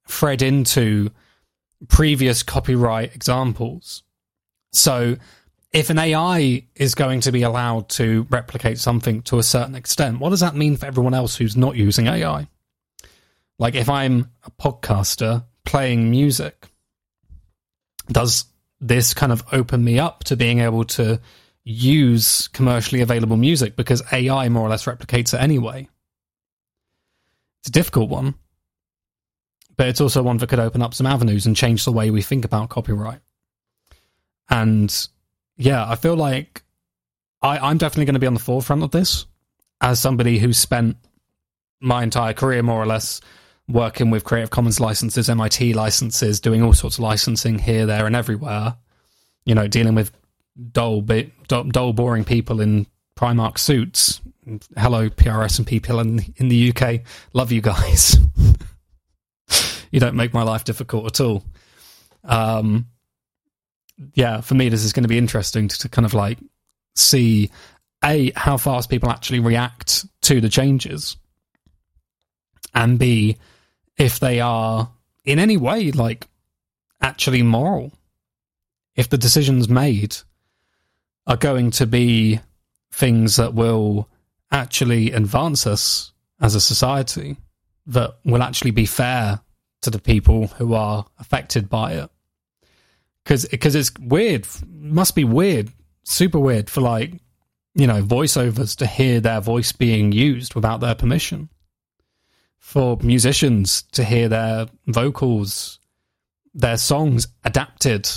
thread 0.06 0.42
into 0.42 1.12
previous 1.88 2.44
copyright 2.44 3.16
examples. 3.16 4.04
So 4.74 5.16
if 5.72 5.90
an 5.90 6.00
AI 6.00 6.66
is 6.76 6.96
going 6.96 7.22
to 7.22 7.32
be 7.32 7.44
allowed 7.44 7.90
to 7.90 8.26
replicate 8.30 8.80
something 8.80 9.22
to 9.24 9.38
a 9.38 9.44
certain 9.44 9.76
extent, 9.76 10.20
what 10.20 10.30
does 10.30 10.40
that 10.40 10.56
mean 10.56 10.78
for 10.78 10.86
everyone 10.86 11.14
else 11.14 11.36
who's 11.36 11.58
not 11.58 11.76
using 11.76 12.08
AI? 12.08 12.48
Like 13.60 13.76
if 13.76 13.90
I'm 13.90 14.32
a 14.46 14.52
podcaster 14.52 15.44
playing 15.66 16.10
music, 16.10 16.68
does 18.10 18.46
this 18.80 19.14
kind 19.14 19.32
of 19.32 19.44
open 19.52 19.84
me 19.84 20.00
up 20.00 20.24
to 20.26 20.38
being 20.38 20.60
able 20.60 20.86
to 20.86 21.20
use 21.64 22.48
commercially 22.50 23.02
available 23.02 23.36
music 23.36 23.76
because 23.76 24.02
AI 24.14 24.48
more 24.50 24.66
or 24.66 24.70
less 24.70 24.86
replicates 24.86 25.34
it 25.34 25.42
anyway? 25.42 25.88
It's 27.60 27.70
a 27.70 27.72
difficult 27.72 28.10
one, 28.10 28.36
but 29.76 29.88
it's 29.88 30.00
also 30.00 30.24
one 30.24 30.38
that 30.38 30.48
could 30.48 30.60
open 30.60 30.82
up 30.82 30.94
some 30.94 31.08
avenues 31.08 31.46
and 31.46 31.56
change 31.56 31.84
the 31.84 31.92
way 31.92 32.10
we 32.10 32.22
think 32.22 32.46
about 32.46 32.70
copyright. 32.70 33.20
And 34.50 35.10
yeah, 35.58 35.88
I 35.88 35.96
feel 35.96 36.16
like 36.16 36.64
I, 37.42 37.58
I'm 37.58 37.78
definitely 37.78 38.06
going 38.06 38.14
to 38.14 38.20
be 38.20 38.28
on 38.28 38.34
the 38.34 38.40
forefront 38.40 38.84
of 38.84 38.92
this 38.92 39.26
as 39.82 40.00
somebody 40.00 40.40
who's 40.40 40.58
spent 40.58 40.98
my 41.80 42.04
entire 42.04 42.34
career 42.34 42.64
more 42.64 42.82
or 42.82 42.86
less 42.86 43.22
working 43.68 44.10
with 44.10 44.24
Creative 44.24 44.50
Commons 44.50 44.80
licenses, 44.80 45.30
MIT 45.30 45.74
licenses, 45.74 46.40
doing 46.40 46.64
all 46.64 46.74
sorts 46.74 46.98
of 46.98 47.04
licensing 47.04 47.60
here, 47.60 47.86
there, 47.86 48.06
and 48.06 48.16
everywhere. 48.16 48.76
You 49.46 49.56
know, 49.56 49.68
dealing 49.68 49.96
with 49.96 50.12
dull, 50.72 51.02
bit, 51.02 51.32
dull, 51.48 51.66
dull 51.66 51.94
boring 51.94 52.24
people 52.24 52.62
in 52.62 52.88
Primark 53.18 53.58
suits. 53.58 54.22
Hello, 54.78 55.10
PRS 55.10 55.58
and 55.58 55.68
people 55.68 56.00
in, 56.00 56.34
in 56.38 56.48
the 56.48 56.72
UK. 56.72 57.02
Love 57.34 57.52
you 57.52 57.62
guys. 57.62 58.18
you 59.92 60.00
don't 60.00 60.16
make 60.16 60.34
my 60.34 60.44
life 60.44 60.64
difficult 60.64 61.06
at 61.06 61.20
all. 61.20 61.44
Um, 62.24 62.88
yeah, 64.14 64.42
for 64.42 64.56
me, 64.56 64.70
this 64.70 64.84
is 64.84 64.94
going 64.94 65.04
to 65.04 65.10
be 65.10 65.18
interesting 65.18 65.68
to, 65.68 65.78
to 65.80 65.90
kind 65.90 66.06
of 66.06 66.14
like 66.14 66.38
see 66.96 67.52
a 68.04 68.32
how 68.36 68.58
fast 68.58 68.90
people 68.90 69.10
actually 69.10 69.40
react 69.40 70.06
to 70.22 70.40
the 70.42 70.50
changes, 70.50 71.18
and 72.74 73.00
B, 73.00 73.38
if 73.98 74.20
they 74.20 74.40
are 74.40 74.90
in 75.26 75.40
any 75.40 75.58
way 75.58 75.92
like 75.92 76.28
actually 77.02 77.44
moral. 77.44 77.92
If 78.96 79.10
the 79.10 79.18
decisions 79.18 79.70
made 79.70 80.18
are 81.28 81.38
going 81.38 81.72
to 81.72 81.86
be 81.86 82.40
things 82.92 83.36
that 83.36 83.54
will 83.54 84.10
actually 84.52 85.12
advance 85.12 85.68
us 85.68 86.12
as 86.40 86.56
a 86.56 86.62
society, 86.62 87.38
that 87.86 88.16
will 88.24 88.42
actually 88.42 88.72
be 88.72 88.86
fair 88.86 89.42
to 89.82 89.90
the 89.90 90.00
people 90.00 90.48
who 90.48 90.74
are 90.74 91.06
affected 91.20 91.70
by 91.70 91.94
it. 91.94 92.10
Because 93.28 93.46
because 93.46 93.76
it's 93.76 93.92
weird, 94.00 94.48
must 94.70 95.14
be 95.14 95.26
weird, 95.26 95.70
super 96.04 96.40
weird 96.40 96.70
for 96.70 96.80
like 96.80 97.12
you 97.76 97.86
know 97.86 98.02
voiceovers 98.02 98.78
to 98.78 98.88
hear 98.88 99.20
their 99.20 99.42
voice 99.42 99.74
being 99.74 100.14
used 100.14 100.56
without 100.56 100.80
their 100.80 100.96
permission. 100.96 101.50
For 102.58 102.98
musicians 103.02 103.82
to 103.92 104.06
hear 104.06 104.30
their 104.30 104.68
vocals, 104.86 105.80
their 106.54 106.78
songs 106.78 107.28
adapted, 107.44 108.10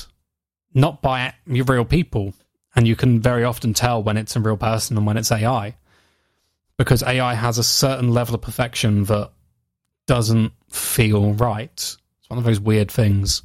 not 0.75 1.03
by 1.03 1.35
real 1.45 1.85
people, 1.85 2.33
and 2.77 2.87
you 2.87 2.95
can 2.95 3.19
very 3.19 3.43
often 3.43 3.75
tell 3.75 4.05
when 4.05 4.17
it's 4.17 4.37
a 4.37 4.41
real 4.41 4.57
person 4.57 4.97
and 4.97 5.05
when 5.07 5.17
it's 5.17 5.33
AI, 5.33 5.75
because 6.77 7.03
AI 7.03 7.35
has 7.35 7.59
a 7.59 7.65
certain 7.65 8.11
level 8.15 8.37
of 8.37 8.43
perfection 8.43 9.03
that 9.07 9.33
doesn't 10.07 10.53
feel 10.69 11.33
right. 11.33 11.73
It's 11.73 12.29
one 12.29 12.39
of 12.39 12.45
those 12.45 12.61
weird 12.61 12.93
things. 12.93 13.43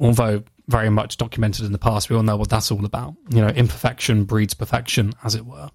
Although 0.00 0.42
very 0.68 0.90
much 0.90 1.16
documented 1.16 1.64
in 1.64 1.72
the 1.72 1.78
past, 1.78 2.08
we 2.08 2.16
all 2.16 2.22
know 2.22 2.36
what 2.36 2.48
that's 2.48 2.70
all 2.70 2.84
about. 2.84 3.14
You 3.30 3.40
know, 3.40 3.48
imperfection 3.48 4.24
breeds 4.24 4.54
perfection, 4.54 5.12
as 5.22 5.34
it 5.34 5.44
were. 5.44 5.70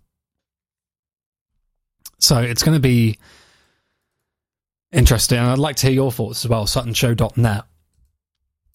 So 2.19 2.39
it's 2.39 2.63
going 2.63 2.75
to 2.75 2.81
be 2.81 3.17
interesting. 4.91 5.37
And 5.37 5.47
I'd 5.47 5.57
like 5.57 5.77
to 5.77 5.87
hear 5.87 5.95
your 5.95 6.11
thoughts 6.11 6.43
as 6.43 6.49
well. 6.49 6.65
SuttonShow.net, 6.65 7.63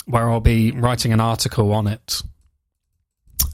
where 0.07 0.31
I'll 0.31 0.41
be 0.41 0.71
writing 0.71 1.13
an 1.13 1.21
article 1.21 1.73
on 1.73 1.87
it. 1.87 2.23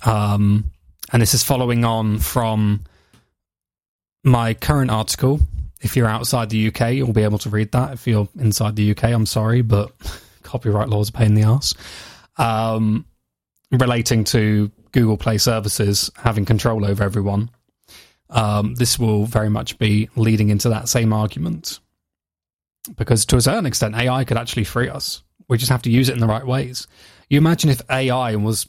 Um, 0.05 0.70
and 1.12 1.20
this 1.20 1.35
is 1.35 1.42
following 1.42 1.85
on 1.85 2.18
from 2.18 2.85
my 4.23 4.55
current 4.55 4.90
article 4.90 5.40
if 5.81 5.96
you're 5.96 6.09
outside 6.09 6.51
the 6.51 6.68
UK, 6.68 6.92
you'll 6.92 7.12
be 7.12 7.23
able 7.23 7.38
to 7.38 7.51
read 7.51 7.73
that. 7.73 7.92
If 7.94 8.07
you're 8.07 8.29
inside 8.38 8.77
the 8.77 8.90
UK, 8.90 9.05
I'm 9.05 9.27
sorry, 9.27 9.62
but 9.62 9.92
copyright 10.42 10.88
laws 10.88 11.09
are 11.09 11.12
pain 11.12 11.29
in 11.29 11.35
the 11.35 11.42
ass. 11.42 11.75
Um, 12.37 13.05
relating 13.71 14.25
to 14.25 14.71
Google 14.93 15.16
Play 15.16 15.38
services 15.38 16.11
having 16.16 16.45
control 16.45 16.85
over 16.85 17.05
everyone. 17.05 17.51
Um, 18.29 18.75
this 18.75 18.99
will 18.99 19.27
very 19.27 19.51
much 19.51 19.79
be 19.79 20.09
leading 20.16 20.51
into 20.51 20.69
that 20.71 20.88
same 20.88 21.12
argument. 21.12 21.81
Because 22.97 23.25
to 23.27 23.37
a 23.37 23.40
certain 23.40 23.66
extent, 23.66 23.95
AI 23.95 24.25
could 24.25 24.37
actually 24.37 24.64
free 24.64 24.88
us. 24.88 25.23
We 25.49 25.59
just 25.59 25.71
have 25.71 25.83
to 25.83 25.90
use 25.90 26.09
it 26.09 26.14
in 26.14 26.21
the 26.21 26.27
right 26.27 26.47
ways. 26.47 26.87
You 27.29 27.38
imagine 27.38 27.71
if 27.71 27.83
AI 27.90 28.37
was 28.37 28.69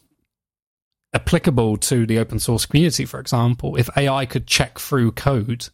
applicable 1.13 1.77
to 1.77 2.05
the 2.05 2.19
open 2.19 2.39
source 2.39 2.65
community, 2.65 3.05
for 3.05 3.19
example, 3.19 3.75
if 3.75 3.89
AI 3.97 4.25
could 4.25 4.47
check 4.47 4.79
through 4.79 5.11
code 5.11 5.69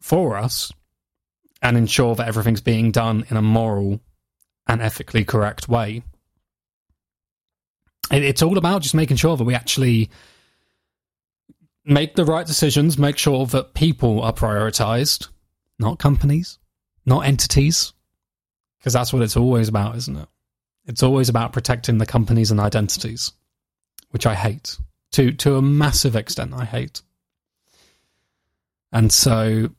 for 0.00 0.36
us 0.36 0.72
and 1.62 1.76
ensure 1.76 2.14
that 2.14 2.28
everything's 2.28 2.60
being 2.60 2.90
done 2.90 3.24
in 3.30 3.36
a 3.36 3.42
moral 3.42 4.00
and 4.66 4.82
ethically 4.82 5.24
correct 5.24 5.68
way. 5.68 6.02
It's 8.22 8.42
all 8.42 8.58
about 8.58 8.82
just 8.82 8.94
making 8.94 9.16
sure 9.16 9.36
that 9.36 9.44
we 9.44 9.54
actually 9.54 10.10
make 11.84 12.14
the 12.14 12.24
right 12.24 12.46
decisions, 12.46 12.98
make 12.98 13.18
sure 13.18 13.46
that 13.46 13.74
people 13.74 14.22
are 14.22 14.32
prioritized, 14.32 15.28
not 15.78 15.98
companies, 15.98 16.58
not 17.04 17.26
entities, 17.26 17.92
because 18.78 18.92
that's 18.92 19.12
what 19.12 19.22
it's 19.22 19.36
always 19.36 19.68
about, 19.68 19.96
isn't 19.96 20.16
it? 20.16 20.28
It's 20.86 21.02
always 21.02 21.28
about 21.28 21.52
protecting 21.52 21.98
the 21.98 22.06
companies 22.06 22.50
and 22.50 22.60
identities, 22.60 23.32
which 24.10 24.26
I 24.26 24.34
hate 24.34 24.76
to 25.12 25.32
to 25.32 25.56
a 25.56 25.62
massive 25.62 26.16
extent. 26.16 26.52
I 26.52 26.64
hate, 26.64 27.00
and 28.92 29.10
so 29.10 29.70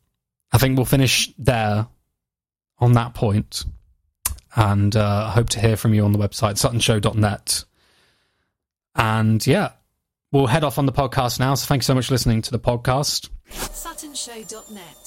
I 0.51 0.57
think 0.57 0.77
we'll 0.77 0.85
finish 0.85 1.31
there 1.37 1.87
on 2.79 2.93
that 2.93 3.13
point, 3.13 3.65
and 4.55 4.95
uh, 4.95 5.27
I 5.27 5.31
hope 5.31 5.49
to 5.49 5.59
hear 5.59 5.77
from 5.77 5.93
you 5.93 6.03
on 6.03 6.11
the 6.11 6.19
website 6.19 6.55
suttonshow.net. 6.55 7.65
And 8.95 9.45
yeah, 9.45 9.71
we'll 10.31 10.47
head 10.47 10.63
off 10.63 10.77
on 10.77 10.85
the 10.85 10.91
podcast 10.91 11.39
now. 11.39 11.55
So 11.55 11.67
thank 11.67 11.81
you 11.81 11.85
so 11.85 11.95
much 11.95 12.07
for 12.07 12.13
listening 12.13 12.41
to 12.43 12.51
the 12.51 12.59
podcast. 12.59 13.29
SuttonShow.net 13.51 15.04